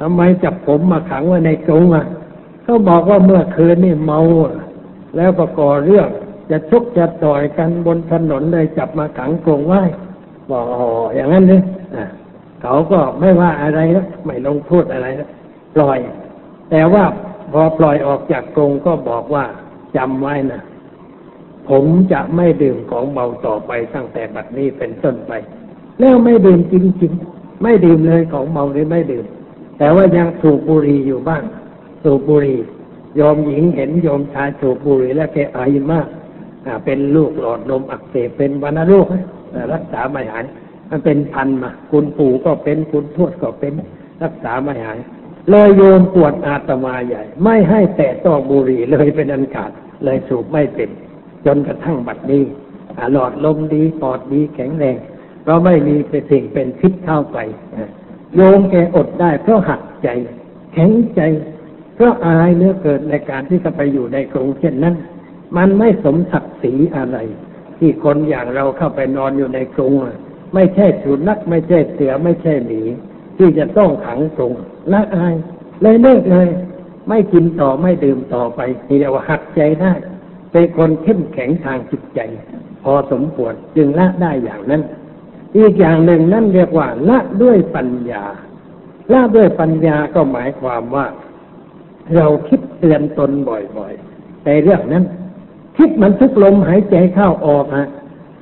[0.00, 2.04] ทำไมจับผมมาขังไว้ในกรงอะ
[2.62, 4.18] เขาบอกว่าเมื่อคืนนี่เมา
[5.16, 6.08] แล้วก็ก่อเรื่อง
[6.50, 9.82] จะชกจะต่อยกันบนถนนเลยจับมาขังกรงไว้
[10.50, 10.84] บอกอ๋อ
[11.14, 11.62] อย่างนั้นเลย
[12.62, 15.28] เขาก็ไม่ว่าอะไรแล้วไม่ลงโทษอะไรแล้ว
[15.74, 15.98] ปล่อย
[16.70, 17.04] แต่ว่า
[17.52, 19.44] พอปล่อยออกจากกรงก็บอกว่า
[19.96, 20.62] จำไว้นะ
[21.68, 25.32] ผมจะไม่ดื่มของเมาต่อไปตั้งแต่บัดนี้เป็นต้นไป
[26.00, 29.24] แล้วไม่ดื่มจริงๆไม่ดื่มเลยของเมาเลยไม่ดื่ม
[29.78, 31.42] แต่ว่ายังสูบบุหรี่อยู่บ้าง
[32.02, 32.60] สูบบุหรี่
[33.16, 35.60] โยมหญิงเห็นโยมชายสูบบุหรี่แล้วแกไอ
[35.92, 36.06] มาก
[36.66, 40.44] อ่าเป็นลูกหลอดลมอักเสบเป็นวัณโรคนะแต่รักษาไม่หาย
[40.90, 43.72] มันเป็นพันมา คุณปู่ก็เป็นคุณทวดก็เป็น
[44.22, 44.98] รักษาไม่หาย
[45.50, 49.70] เลยโยมปวดอาตมาใหญ่ ไม่ให้แตะต้องบุหรี่เลยเป็นอันขาด
[50.04, 50.90] เลยสูบไม่เป็น
[51.46, 52.44] จนกระทั่งบัดนี้
[53.12, 54.96] หลอดลมดีปอดดีแข็งแรง
[55.46, 57.38] ก็ไม่มีเป็นสิ่งเป็นพิษเข้าไป
[58.34, 60.08] โยมแกอดได้เพราะหักใจ
[60.72, 61.20] แข็งใจ
[61.94, 64.94] เพราะอายเหลือเกิดในการที่จะไปอยู่ในกรงเช่นนั้น
[65.56, 67.18] มันไม่สมศักดิ์ศรีอะไร
[67.78, 69.92] ที่คนอย่างเราเข้าไปนอนอยู่ในกรง
[70.54, 72.82] ไม่ใช่สุนัขไม่ใช่เสือไม่ใช่หมี
[73.36, 74.52] ที่จะต้องขังกรง
[74.92, 75.34] ละอาย
[75.82, 76.48] เลยเลิกเลย
[77.08, 79.92] ไม่กินต่อไม่ดื่มต่อไปนี่เรียกว่าหักใจได้
[80.52, 82.20] เป็นคนเข้มแข็งทางจิตใจ
[82.84, 84.82] พอสมควรจึงละได้อย่างนั้น
[85.56, 88.24] อีกอย่างหนึ่งนั่นเรียกว่า ละด้วยปัญญา
[89.12, 91.06] ละด้วยปัญญาก็หมายความว่า
[92.16, 95.04] เราคิดเตือนตนบ่อยๆในเรื่องนั้น
[95.76, 97.88] คิดมันทุกลมหายใจเข้าออกฮะ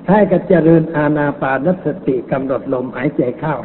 [0.07, 3.57] ถ้าก็เจริญอาณาปานสติกำหนดลมหายใจเข้า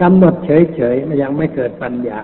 [0.00, 2.18] กำหนดเฉยๆยังไม่เกิดปัญญา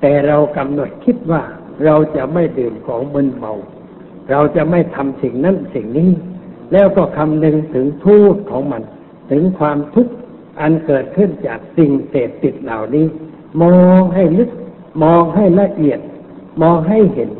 [0.00, 1.42] แต่เรากำหนดคิดว่า
[1.84, 3.54] เราจะไม่ดื่มของมึนเมา
[4.30, 6.10] เราจะไม่ทำสิ่งนั้นสิ่งนี้
[6.72, 8.82] แล้วก็คำนึงถึงทูตของมัน
[9.30, 10.14] ถึงความทุกข์
[10.60, 13.06] อันเกิดขึ้นจากสิ่งเสพติดเหล่านี้
[13.62, 14.50] มองให้ลึก
[15.02, 16.00] มองให้ละเอียด
[16.62, 17.30] มองให้เห็น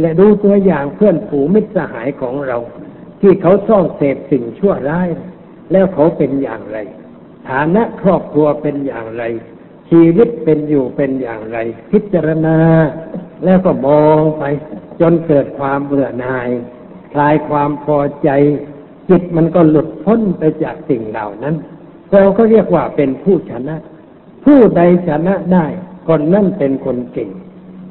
[0.00, 2.58] และดูตัวอย่างเพื่อนผูมิตรสหายของเรา
[3.20, 5.08] ที่เขาซ่องเสพสิ่งชั่วร้าย
[5.72, 6.78] แล้วเขาเป็นอย่างไร
[7.48, 9.24] ฐานะครอบครัวเป็นอย่างไร
[9.90, 11.58] ชีวิตเป็นอยู่เป็นอย่างไร
[11.90, 12.58] พิจารณา
[13.44, 14.44] แล้วก็มองไป
[15.00, 16.48] จนเกิดความเบื่อหน่าย
[17.12, 18.30] คลายความพอใจ
[19.08, 21.54] จิตมันก็หลุดพ้นไปจากสิ่งเหล่านั้น
[22.12, 23.76] เราก็เรียกว่าเป็นผู้ชนะ
[24.44, 25.66] ผู้ใดชนะได้
[26.08, 27.30] คนนั่นเป็นคนเก่ง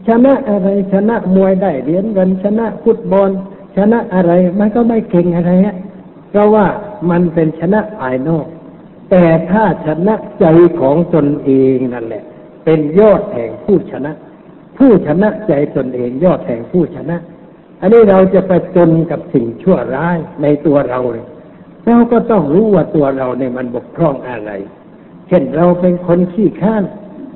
[0.08, 3.30] ชนะอะไรชนะมวยได้เหรียญเงินชนะฟุตบอล
[3.78, 5.76] ชนะอะไรมันก็ไม่เก่งอะไรฮะ
[6.30, 6.66] เพราะว่า
[7.10, 8.46] มันเป็นชนะภายนอก
[9.10, 10.46] แต่ถ้าชนะใจ
[10.80, 12.24] ของตนเองนั่นแหละ
[12.66, 14.12] เป็นยอดแห่งผู้ชนะ
[14.78, 17.18] ผู้ชนะใจตนเองยอดแห่งผู้ชนะ
[17.82, 21.26] อันนี้เราจะไปจนกับสิ่งชั่วร้ายในตัวเราเลย
[21.88, 24.52] เราก็ต้องรู้ว่าตัวเราเนี่ยมันบกพร่องอะไร
[25.28, 26.84] เช่นเราเป็นคนขี้ข้าน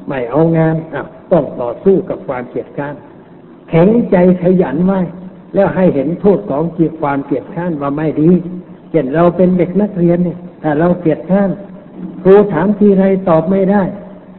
[0.08, 2.96] ไม่เอางานอะต้องต่อสู้กับความเกลียดข้าน
[3.70, 5.00] แข็งใจขยันไว้
[5.54, 8.32] แล้วให้เห็นโทษของเกียความเกลียดข้านว่าไม่ดี
[8.92, 11.50] เช่นเราเป็นเด็กนักเรียนเนี่ย ถ้าเราเกลียดข้าน
[12.24, 13.84] ครูถามทีไรตอบไม่ได้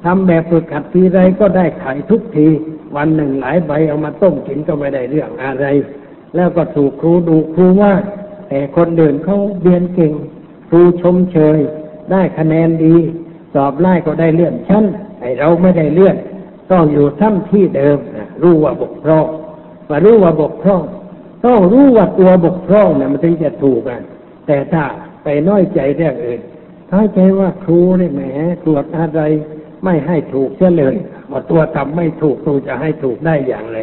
[0.04, 2.48] ทำแบบฝึกหัดทีไรก็ได้ไข่ทุกที
[2.96, 5.66] วันหนึ่งหลายใบเอามาต้มกินก็ไม่ได้เรื่องอะไร
[6.36, 7.92] แล้วก็ถูกครูดูครูว่า
[8.48, 10.12] แต่คนเดินเขาเรียนเก่ง
[10.68, 11.58] ครูชมเชย
[12.10, 12.96] ได้คะแนนดี
[13.54, 14.84] สอบไล่ก็ได้เลื่อนชั้น
[15.20, 16.16] ไอเราไม่ได้เลื่อน
[16.72, 19.26] ต้องอยู่ท่าที่เดิมนะรู้ว่าบกพร่อง
[19.90, 20.82] มารู้ว่าบกพร่อง
[21.46, 24.00] ต้องรู้ว่าตัวบกพร่องเนี่ยมันถึงจะถูกอะ
[24.46, 24.82] แต่ถ้า
[25.24, 26.40] ไปน้อยใจเรื่องอื่น
[26.90, 28.20] ท้ายใจว่าครูเนี่ยแหม
[28.64, 29.20] ตรวจอะไร
[29.84, 30.94] ไม่ให้ถูกเสียเลย
[31.30, 33.78] ว่าตัวทำไม่ถูกครูจะให้ถูกได้อย่างไร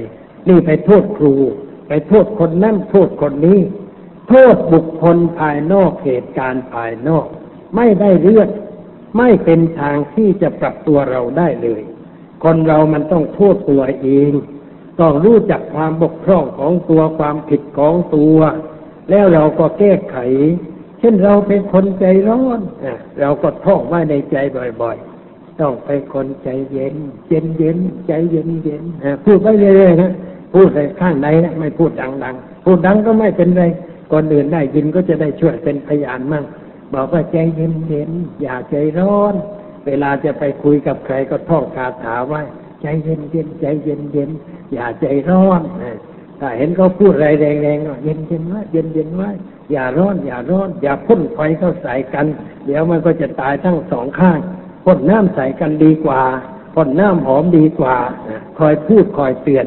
[0.48, 1.34] นี่ไปโทษครู
[1.88, 3.60] ไปโทษคนนั่นโทษคนนี้
[4.30, 7.26] โทษบุคคลภายนอกเหตุการณ์ภายนอก
[7.76, 8.50] ไม่ได้เลือด
[9.18, 11.82] ไม่เป็นทางที่จะปรับตัวเราได้เลย
[12.44, 14.32] คนเรามันต้องโทษตัวเอง
[15.02, 18.38] ต้องรู้จักความบกพร่องของตัวความผิดของตัว
[19.10, 20.18] แล้วเราก็แก้ไข
[21.08, 24.36] ช่นเราเป็นคนใจร้อนอะเราก็ท่องไว้ในใจ
[24.82, 26.96] บ่อยๆ ต้องเป็นคนใจเย็น
[27.28, 27.78] เย็นเย็น
[28.08, 30.12] ใจเย็นเย็นอะพูดไปเรื่อยๆนะ
[30.54, 33.64] พูดในข้างในนะไม่พูดดังๆ พูดดังก็ไม่เป็นไร
[34.12, 36.44] คนอื่นได้ยินก็จะได้ช่วยเป็นพยานมั่ง
[36.94, 39.34] บอกว่าใจเย็นเย็นอย่าใจร้อน
[39.86, 42.42] เวลาจะไปคุยกับใครก็ท่องคาถาไว้
[42.82, 44.30] ใจเย็นเย็นใจเย็นเย็น
[44.74, 45.62] อย่าใจร้อน
[46.40, 49.30] ถ้าเห็นเขาพูดอะไรแรงๆก็เย็นเย็นไว้เย็นเย็นไว้
[49.72, 52.26] อย่าร้อนอย่าร้อนอย่าพ่นไฟเข้าใส่กัน
[52.66, 54.40] เดี๋ยวมันก็จะตายทั้งสองข้าง
[54.86, 56.22] พ่นน้ำใส่กันดีกว่า
[56.76, 57.96] พ่นน้ำหอมดีกว่า
[58.58, 59.66] คอยพูดคอยเตือน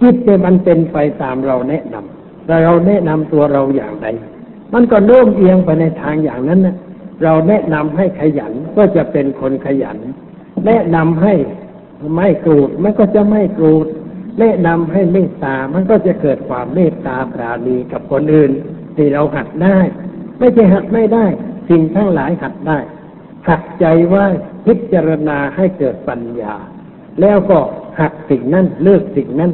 [0.00, 4.06] จิตเนี่ยมันเป็นไปตามเราแนะนำแต่เราแนะนำตัวเราอย่างใด
[4.74, 6.76] มันก็โน้มเอียงไปในทางอย่างนั้นนะ
[7.22, 9.96] เราแนะนำให้ขยันก็จะเป็นคนขยัน
[10.66, 11.34] แนะนำให้
[12.14, 13.86] ไม่โกรธมันก็จะไม่โกรธ
[14.40, 18.52] แนะนำให้เมตตา มันก็จะเกิดความเมตตาปราณีกับคนอื่น
[18.98, 19.78] ที่เราหัดได้
[20.38, 21.26] ไม่ใช่หัดไม่ได้
[21.70, 22.78] สิ่งทั้งหลายหัดได้
[23.48, 24.24] หัดใจว่า
[24.66, 26.54] พิจารณาให้เกิดปัญญา
[27.20, 27.58] แล้วก็
[28.00, 29.52] หัดสิ่งนั้นเลิกสิ่งนั้น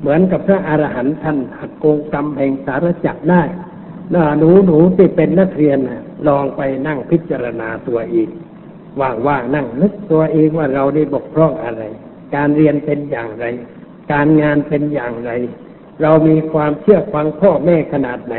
[0.00, 3.42] เหมือนกับพระอรหันต์ท่านหัดโกงกรรมแห่งสารจักรได้
[4.14, 5.78] น่าหนูหนูที่เป็นนักเรียน
[6.28, 8.28] ลองไปนั่งพิจารณาตัวเอง
[9.00, 11.82] ว่างๆนั่งนึกตัวเองว่าเราได้บกพร่องอะไร
[12.34, 13.46] การเรียนเป็นอย่างไร
[14.12, 15.30] การงานเป็นอย่างไร
[16.02, 18.36] เรามีความเชื่อฟังพ่อแม่ขนาดไหน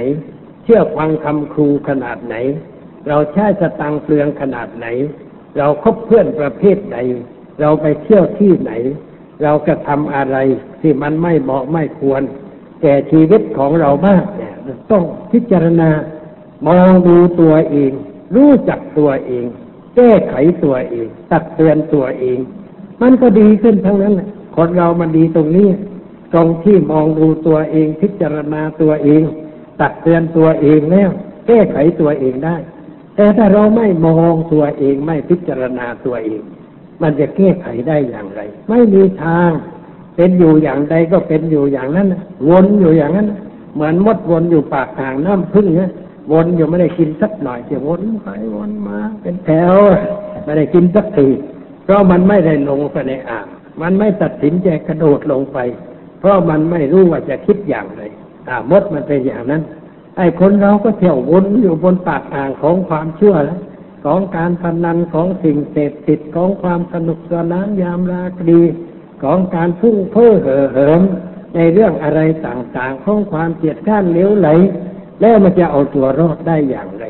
[0.71, 2.35] ชื่อฟังคำครูขนาดไหน
[3.07, 4.87] เราใช้สตังเปลืองขนาดไหน
[5.57, 6.97] เราคบเพื่อนประเภทใด
[7.61, 8.71] เราไปเที่ยวที่ไหน
[9.43, 10.37] เรากระทำอะไร
[10.81, 12.21] ที่มันไม่เหมาะไม่ควร
[12.81, 14.55] แก่ชีวิตของเราบ้างเนี่ย
[14.91, 15.89] ต้องพิจารณา
[16.67, 17.91] มองดูตัวเอง
[18.35, 19.45] รู้จักตัวเอง
[19.95, 22.39] แก้ไขตัวเอง ตักเตือนตัวเอง
[23.01, 25.69] มันก็ดีขึ้นทั้งนั้นแหละคนเรามันดีตรงนี้
[26.33, 29.23] ตรงที่มองดูตัวเองพิจารณาตัวเอง
[29.81, 31.09] ตักเตือนตัวเองแล้ว
[31.47, 32.57] แก้ไขตัวเองได้
[33.15, 36.41] แต่ถ้าเราไม่มองตัวเองไม่พิจารณาตัวเอง
[37.01, 39.49] มันจะแก้ไขได้อย่างไร ไม่มีทาง
[40.15, 42.07] เป็นอยู่อย่างใดก็เป็นอยู่อย่างนั้น
[42.49, 43.27] วนอยู่อย่างนั้น
[43.73, 45.91] เหมือนมดวนอยู่ปากทางน้ำพึ่งเนี่ย
[46.31, 49.75] วนอยู่ไม่ได้กินสักหน่อยจะวนไปวนมา เป็นแถว
[50.43, 51.27] ไม่ได้กินสักที
[51.83, 53.47] เพราะมันไม่ได้ลงไปในอ่าง
[53.81, 55.57] มันไม่ตัดสินใจกระโดดลงไป
[56.19, 58.01] เพราะมันไม่รู้ว่าจะคิดอย่างไร
[58.49, 59.61] อ่ามดมันเป็นอย่างนั้น
[60.17, 63.59] ไอ้คนเราก็เที่ยววนอยู่บนปากอ่างของความเชื่อแล้ว
[64.05, 68.59] ของการพนันของสิ่งเสพติดของความสนุกสนานยามราตรี
[69.23, 71.01] ของการพุ่งเพ้อเห่อเหิม
[71.55, 74.49] ในเรื่องอะไรต่างๆ ของความเกียดข้านเลี้ยวไหล
[75.21, 77.05] แล้วมันจะเอาตัวรอดได้อย่างไร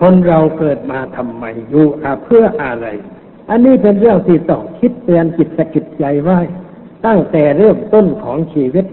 [0.00, 2.86] คนเราเกิดมาทำไมอยู่อาเพื่ออะไร
[3.50, 6.38] อันนี้เป็นเรื่องที่ต้องคิดเตือนจิตสะกิดใจไว้
[7.06, 8.86] ตั้งแต่เริ่มต้นของชีวิต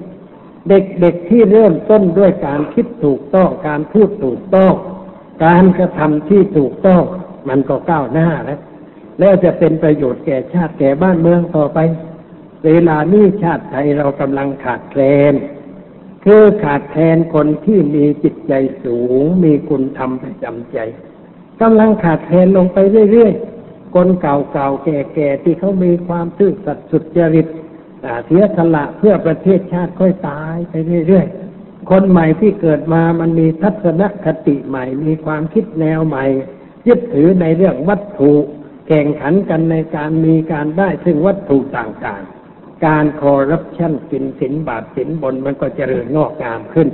[0.69, 4.73] เด็กๆที่เริ่มต้นด้วยการคิดถูกต้อง การพูดถูกต้อง
[5.45, 7.03] การกระทำที่ถูกต้อง
[7.49, 8.59] มันก็ก้าวหน้าแล้ว
[9.19, 11.79] แล้วจะเป็นประโยชน์แก่ชาติแก่บ้านเมืองต่อไป
[12.65, 15.01] เวลานี้ชาติไทยเรากำลังขาดแคล
[15.31, 15.33] น
[16.25, 18.53] คือขาดแคลนคนที่มีจิตใจ
[18.83, 20.77] สูง มีคุณธรรมประจำใจ
[21.61, 22.77] กำลังขาดแคลนลงไป
[23.11, 27.47] เรื่อยๆคนเก่าๆแก่ๆที่เขามีความซื่อสัตย์สุจริต
[28.25, 30.73] เสียสละเพื่อประเทศชาติค่อยตายไป
[31.07, 36.25] เรื่อยๆ คนใหม่ที่เกิดมามันมีทัศนคติใหม่ มีความคิดแนวใหม่
[36.87, 38.33] ยึดถือในเรื่องวัตถุ
[38.87, 46.87] แข่งขันกันในการมีการได้ซึ่งวัตถุต่างๆ การคอร์รัปชันสินสินบาทสินบนมันก็เจริญงอกงามขึ้น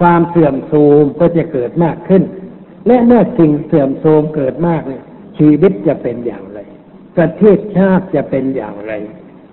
[0.00, 2.22] ความเสื่อมโทรมก็จะเกิดมากขึ้น
[2.86, 5.04] และเมื่อสิ่งเสื่อมโทรมเกิดมากเนี่ย
[5.38, 6.58] ชีวิตจะเป็นอย่างไร
[7.16, 8.92] ประเทศชาติจะเป็นอย่างไร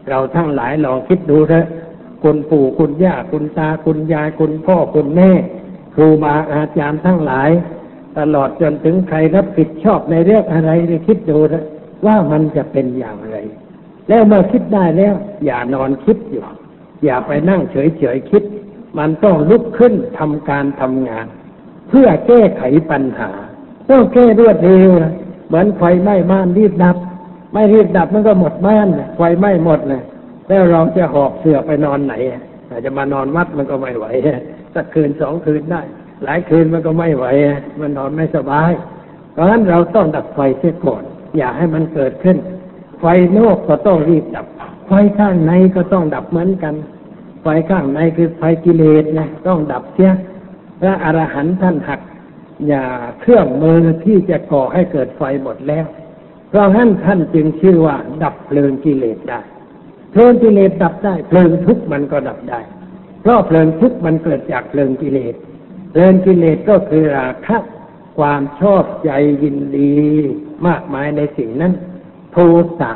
[0.09, 1.65] เราทั้งหลายลองคิดดูเถอะ
[2.23, 5.31] คุณปู่คุณย่าคุณตาคุณยายคุณพ่อคุณแม่
[5.95, 7.49] ครูบาอาจารย์ทั้งหลาย
[8.17, 10.71] ตลอดจนถึงใครรับผิดชอบในเรื่องอะไร
[11.07, 11.63] คิดดูนะ
[12.05, 13.35] ว่ามันจะเป็นอย่างไร
[14.09, 15.13] แล้วเมื่อคิดได้แล้ว
[15.45, 16.43] อย่านอนคิดอยู่
[17.03, 18.43] อย่าไปนั่งเฉยๆคิด
[18.97, 21.25] มันต้องลุกขึ้นทำการทำงาน
[21.89, 23.31] เพื่อแก้ไขปัญหา
[23.89, 25.13] ต้องแก้รวดเร็วนะ
[25.47, 26.97] เหมือนไฟไหม้บ้านรีบดับ
[27.53, 28.87] ไม่รีบดับมันก็หมดบ้าน
[29.17, 30.01] ไฟไหม้หมดเลย
[30.47, 34.05] แล้วเราจะหอบเสือไปนอนไหนอะอาจจะมานอนวัดมันก็ไม่ไหว
[34.73, 35.81] สักคืนสองคืนได้
[36.23, 37.25] หลายคืนมันก็ไม่ไหว
[37.79, 38.71] มันนอนไม่สบาย
[39.33, 41.03] เพราะฉะนั้นเราต้องดับไฟเสียก่อน
[41.37, 42.37] อย่าให้มันเกิดขึ้น
[42.99, 43.05] ไฟ
[43.37, 44.45] นอกก็ต้องรีบดับ
[44.87, 46.75] ไฟข้างในก็ต้องดับเหมือนกัน
[47.43, 50.11] ไฟข้างในคือไฟกิเลสนะต้องดับเสีย
[50.79, 52.01] พระอรหันต์ท่านหัก
[52.67, 52.83] อย่า
[53.19, 55.85] เครื่องมือที่จะก่อให้เกิดไฟหมดแล้ว
[56.51, 59.41] เพราะฉะนั้นท่านจึงชื่อว่า ดับเพลิงกิเลสได้
[60.11, 62.59] เพลิงกิเลสดับได้ เพลิงทุกข์มันก็ดับได้
[63.21, 65.35] เพราะเพลิงทุกข์มันเกิดจากเพลิงกิเลส
[65.91, 67.57] เพลิงกิเลสก็คือราคะ
[68.17, 69.11] ความชอบใจ
[69.43, 69.93] ยินดี
[70.67, 71.73] มากมายในสิ่งนั้น
[72.31, 72.37] โท
[72.79, 72.91] สะ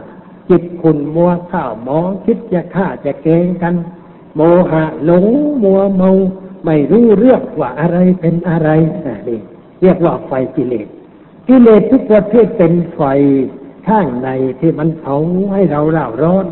[0.50, 3.76] จิตขุนมัวข้าวมองคิดจะฆ่าจะเกงกัน
[4.36, 4.42] โม
[4.72, 5.26] หะหลง
[5.64, 6.10] มัวเมา
[6.66, 8.70] ไม่รู้เรื่องว่าอะไรเป็นอะไร
[9.06, 9.40] อ่านี่
[9.82, 10.88] เรียกว่าไฟกิเลส
[11.48, 13.02] กิเลสทุกประเภทเป็นไฟ
[13.88, 14.30] ข้างใน
[14.60, 15.16] ที่มันเผา
[15.54, 16.46] ให้เราเร่าร้อน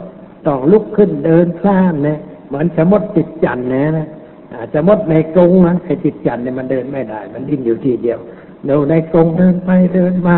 [0.47, 4.07] ต้องลุกขึ้นเดินพล่านนะเหมือนจะมดติดจันนะนะ
[4.53, 8.19] อาจจะมดในกรงนะไอ้ติดจันเนี่ยมันเดินไม่ได้ มันดิ้นอยู่ที่เดียว
[8.65, 10.37] เดินในกรงเดินไปเดินมา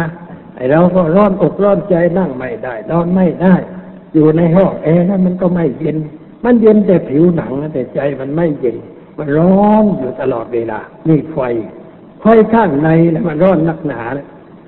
[0.55, 3.55] ไอ้เราก็ร้อนอกร้อนใจนั่งไม่ได้นอนไม่ได้
[4.13, 5.97] อยู่ในห้องแอร์นั้นมันก็ไม่เย็น
[6.43, 8.77] มันเย็นแต่ผิวหนังแต่ใจมันไม่เย็น
[9.17, 11.37] มันร้อนอยู่ตลอดเวลา นี่ไฟ
[12.21, 14.25] ไฟข้างในนะมันร้อนนักหนานะ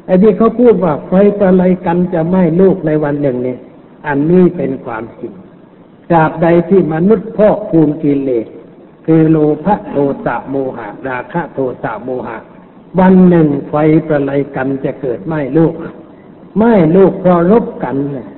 [0.08, 3.60] ไอ้ที่เขาพูดว่าไฟประไลกันจะไหม้ลูกในวันหนึ่งเนี่ย
[4.08, 5.34] อันนี้เป็นความจริง
[6.10, 8.48] ตราบใดที่มนุษย์พอกคูณกิเลส
[9.06, 9.96] คือโลภะโท
[10.26, 12.38] สะโมหะ ราคะโทสะโมหะ
[13.00, 13.76] วันหนึ่งไฟ
[14.08, 15.74] ประไลกันจะเกิดไหม้ลูก
[16.58, 18.30] ไหม้ลูกเพราะลบกันนะ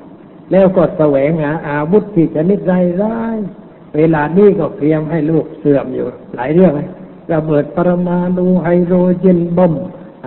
[0.51, 6.89] แล้วก็แสวงหาอาวุธที่ชนิดไรร้ายๆเวลานี้ก็เตรียมให้ลูกเสื่อมอยู่ หลายเรื่องเลย
[7.33, 9.73] ระเบิดปรมาณูไฮโดรเจนบอม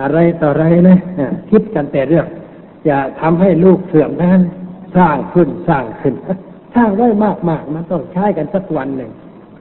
[0.01, 0.97] อะไรต่ออะไรนะ
[1.49, 2.27] คิดกันแต่เรื่อง
[2.87, 4.39] จะทำให้ลูกเสื่อมนั้น
[4.97, 6.15] สร้างขึ้นสร้างขึ้น
[6.75, 9.11] สร้างได้มากมากๆมันต้องใช้กันสักวันหนึ่ง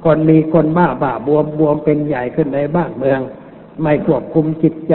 [0.04, 3.20] คนมีคนบ้าบ้าบวมบวมเป็นใหญ่ขึ้นในบ้านเมือง
[3.82, 4.94] ไม่ควบคุมจิตใจ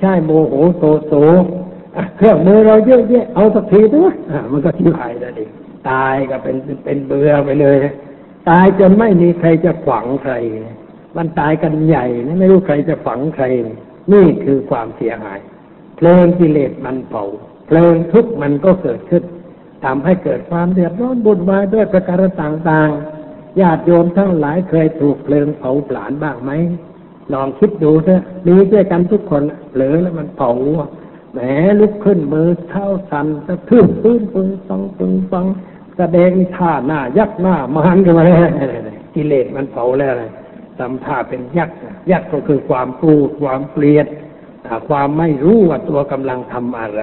[0.00, 1.12] ใช่โมโหโตโส
[2.16, 4.14] เครื่องมือเราเยอะแยะเอาสักทีด้วย
[4.52, 5.44] มันก็ที่หายแล้วดิ
[5.90, 7.78] ตายก็เป็นเป็นเบื่อไปเลย
[8.50, 10.34] ตายจนไม่มีใครจะฝังใคร
[11.16, 13.44] มันตายกันใหญ่นะไม่รู้ใครจะฝังใคร
[14.12, 15.38] นี่คือความเสียหาย
[15.96, 17.24] เพลิงกิเลสมันเผา
[17.66, 19.24] เพลิงทุกข์มันก็เกิดขึ้น
[19.84, 26.50] ทำให้เกิดความเดือดร้อนบุญวายด้วยประการต่างๆญาติโยมทั้งหลายเคยถูกเพลิงเผาผลาญบ้างไหม
[27.32, 30.50] ลองคิดดูเถอะมีด้วยกันทุกคนเผลอแล้วมันเผา
[31.32, 31.38] แหม
[31.80, 35.46] ลุกขึ้นมือเท้าสั่นสะทืบปื้นปึงฟังปึงฟัง
[35.96, 38.38] แสดงท่าหน้ายักหน้ามานกันมาเลย
[39.14, 40.30] กิเลสมันเผาแล้วเลย
[40.78, 41.76] ทำท่าเป็นยักษ์
[42.10, 44.06] ยักษ์ก็คือความปูดความเปลียด
[44.88, 47.02] ความไม่รู้ว่าตัวกำลังทำอะไร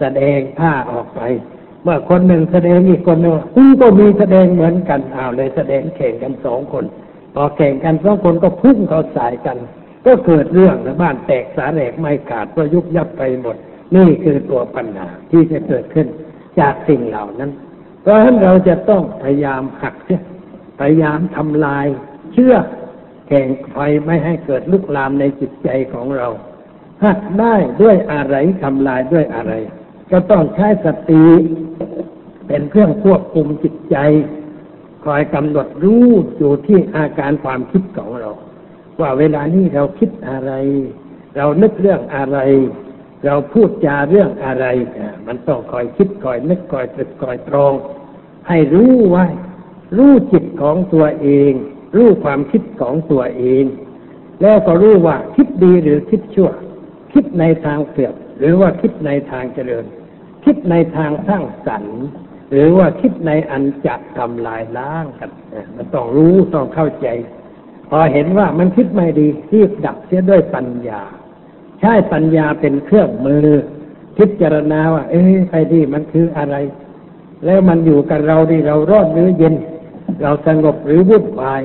[0.00, 1.20] แสดงท่าออกไป
[1.82, 6.84] เมื่อคนหนึ่งแสดงอีกคนหนึ่งกูก็มีแสดงเหมือนกันอ้าวเลยแสดงแข่งกันสองคน
[7.34, 9.58] พอแข่งกันสองคนก็พุ่งเข้าสายกัน
[10.06, 13.56] ก็เกิดเรื่องนะบ้านแตกสาแหลกไม่ขาดก็ยุบยับไปหมด
[13.96, 16.06] นี่คือตัวปัญหาที่จะเกิดขึ้น
[16.60, 17.50] จากสิ่งเหล่านั้น
[18.02, 20.20] เพราะฉะนั้นเราจะต้องพยายามหักเสีย
[20.80, 21.86] พยายามทำลาย
[22.32, 22.54] เชื่อ
[23.26, 26.28] แข่งไฟไม่ให้เกิดลุกลามในจิตใจของเรา
[27.04, 29.52] หักได้ด้วยอะไรทำลายด้วยอะไร
[30.10, 31.24] ก็ต้องใช้สติ
[32.46, 33.96] เป็นเครื่องควบคุมจิตใจ
[35.04, 36.06] คอยกำหนดรู้
[36.36, 38.30] อยู่ที่อาการความคิดของเรา
[39.00, 40.52] ว่าเวลานี้เราคิดอะไร
[41.36, 42.38] เรานึกเรื่องอะไร
[43.24, 44.66] เราพูดจาเรื่องอะไร
[45.26, 47.72] มันต้องคอยคิดคอยนึกคอยตรึกคอยตรอง
[48.48, 49.26] ให้รู้ไว้
[49.96, 51.52] รู้จิตของตัวเอง
[51.96, 53.64] รู้ความคิดของตัวเอง
[54.42, 56.50] แล้วก็รู้ว่าคิดดีหรือคิดชั่ว
[57.12, 59.84] คิดในทางเสื่อมหรือว่าคิดในทางเจริญ
[60.44, 62.00] คิดในทางสร้างสรรค์
[62.52, 65.30] หรือว่าคิดในอันจะทำลายล้างกัน
[65.76, 67.08] มันต้องรู้ต้องเข้าใจ
[67.90, 71.02] พอเห็นว่ามันคิดไม่ดีรีบดับเสียด้วยปัญญา
[71.80, 73.48] ใช้ปัญญาเป็นเครื่องมือ
[74.18, 76.56] พิจารณาว่า เอ้ยไอ้นี่มันคืออะไร
[77.44, 79.54] แล้วมันอยู่กับเราดีเรารอนหรือเย็น
[80.22, 81.62] เราสงบหรือวุ่นวาย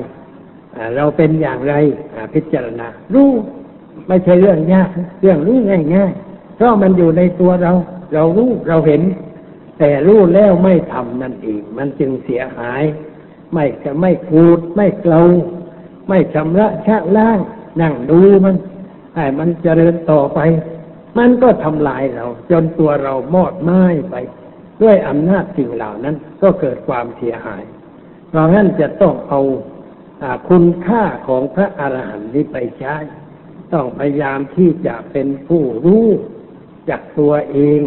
[0.95, 1.73] เราเป็นอย่างไร
[2.33, 3.29] พิจารณา รู้
[4.07, 4.89] ไม่ใช่เรื่องยาก
[5.21, 5.57] เรื่องรู้
[5.95, 7.73] ง่ายๆ เพราะมันอยู่ในตัวเรา
[8.13, 9.01] เรารู้เราเห็น
[9.79, 12.83] แต่รู้แล้วไม่ทำนั่นเองมันจึงเสียหาย
[13.53, 15.21] ไม่จะไม่ขูด ไม่เกลา
[16.07, 17.39] ไม่ชำระชะล้าง
[17.81, 18.55] นั่งดูมัน
[19.15, 20.39] ให้มันเจริญต่อไป
[21.17, 24.15] มันก็ทำลายเรา จนตัวเรามอดไหม้ไป
[24.81, 27.63] ด้วยอำนาจสิ่งเหล่านั้นก็เกิดความเสียหาย
[28.29, 29.39] เพราะงั้นจะต้องเอา
[30.49, 32.95] คุณค่าของพระอรหันต์นี้ไปใช้
[33.73, 36.07] ต้องพยายามที่จะเป็นผู้รู้
[36.89, 37.79] จากตัวเอง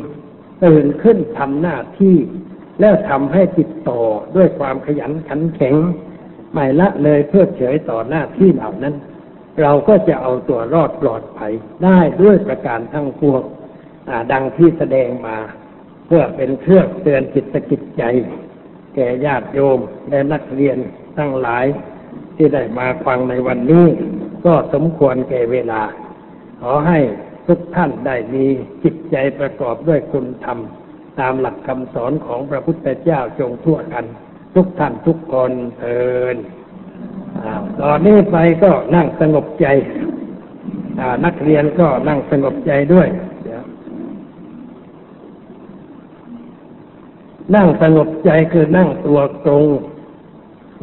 [0.65, 2.17] ตื่นขึ้นทำหน้าที่
[2.81, 4.01] แล้วทำให้ติดต่อ
[4.37, 5.75] ด้วยความขยันขันแข็ง
[6.53, 8.95] ไม่ละเลยเพื่อเฉยต่อหน้าที่เหล่านั้น
[9.61, 11.53] เราก็จะเอาตัวรอดปลอดภัย
[11.85, 13.43] ได้ด้วยประการทั้งปวง
[14.33, 15.37] ดังที่แสดงมา
[16.07, 18.03] เพื่อเป็นเครื่องเตือนจิตสกิจใจ
[18.95, 20.79] แก่ญาติโยมและนักเรียน
[21.19, 21.65] ทั้งหลาย
[22.37, 23.87] ที่ได้มาฟังในวันนี้
[24.47, 25.83] ก็สมควรแก่เวลา
[26.61, 26.99] ขอให้
[27.47, 28.47] ทุกท่านได้มี
[28.83, 30.59] จิตใจประกอบด้วยคุณธรรม
[31.21, 34.05] ตามหลักคำสอนของพระพุทธเจ้าจงทั่วกัน
[34.55, 36.01] ทุกท่านทุกคนเทิ
[36.35, 36.37] น
[37.43, 39.67] อ่าตอนนี้ไปก็นั่งสงบใจ
[41.25, 43.09] นักเรียนก็นั่งสงบใจด้วย
[47.55, 49.65] นั่งสงบใจคือนั่งตัวตรง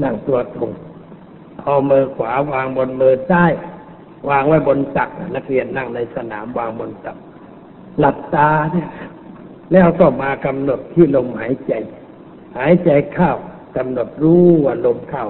[0.04, 0.70] นั่งตัวตรง
[1.66, 3.52] เอามือขวาวางบนมือซ้าย
[4.30, 7.18] วางไว้บนตักนักเรียนนั่งในสนามวางบนตัก
[8.00, 8.90] หลับตาเนี่ย
[9.72, 11.74] แล้วก็มากำหนดที่ลมหายใจ
[12.58, 13.32] หายใจเข้า
[13.78, 15.26] กำหนดรู้ว่าลมเข้า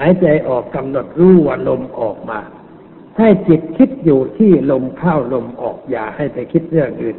[0.00, 2.40] หายใจออกกำหนดรู้ว่าลมออกมา
[3.18, 7.16] ให้จิตคิดอยู่ที่ลมเข้าลมออกอย่าให้ไปคิดเรื่องอื่น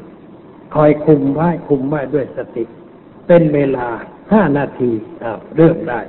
[0.75, 2.63] คอยคุมไว้คุมไว้ด้วยสติ
[3.27, 3.87] เป็นเวลา
[4.31, 4.91] ห้านาที
[5.23, 5.99] อ้าวเริ่มได้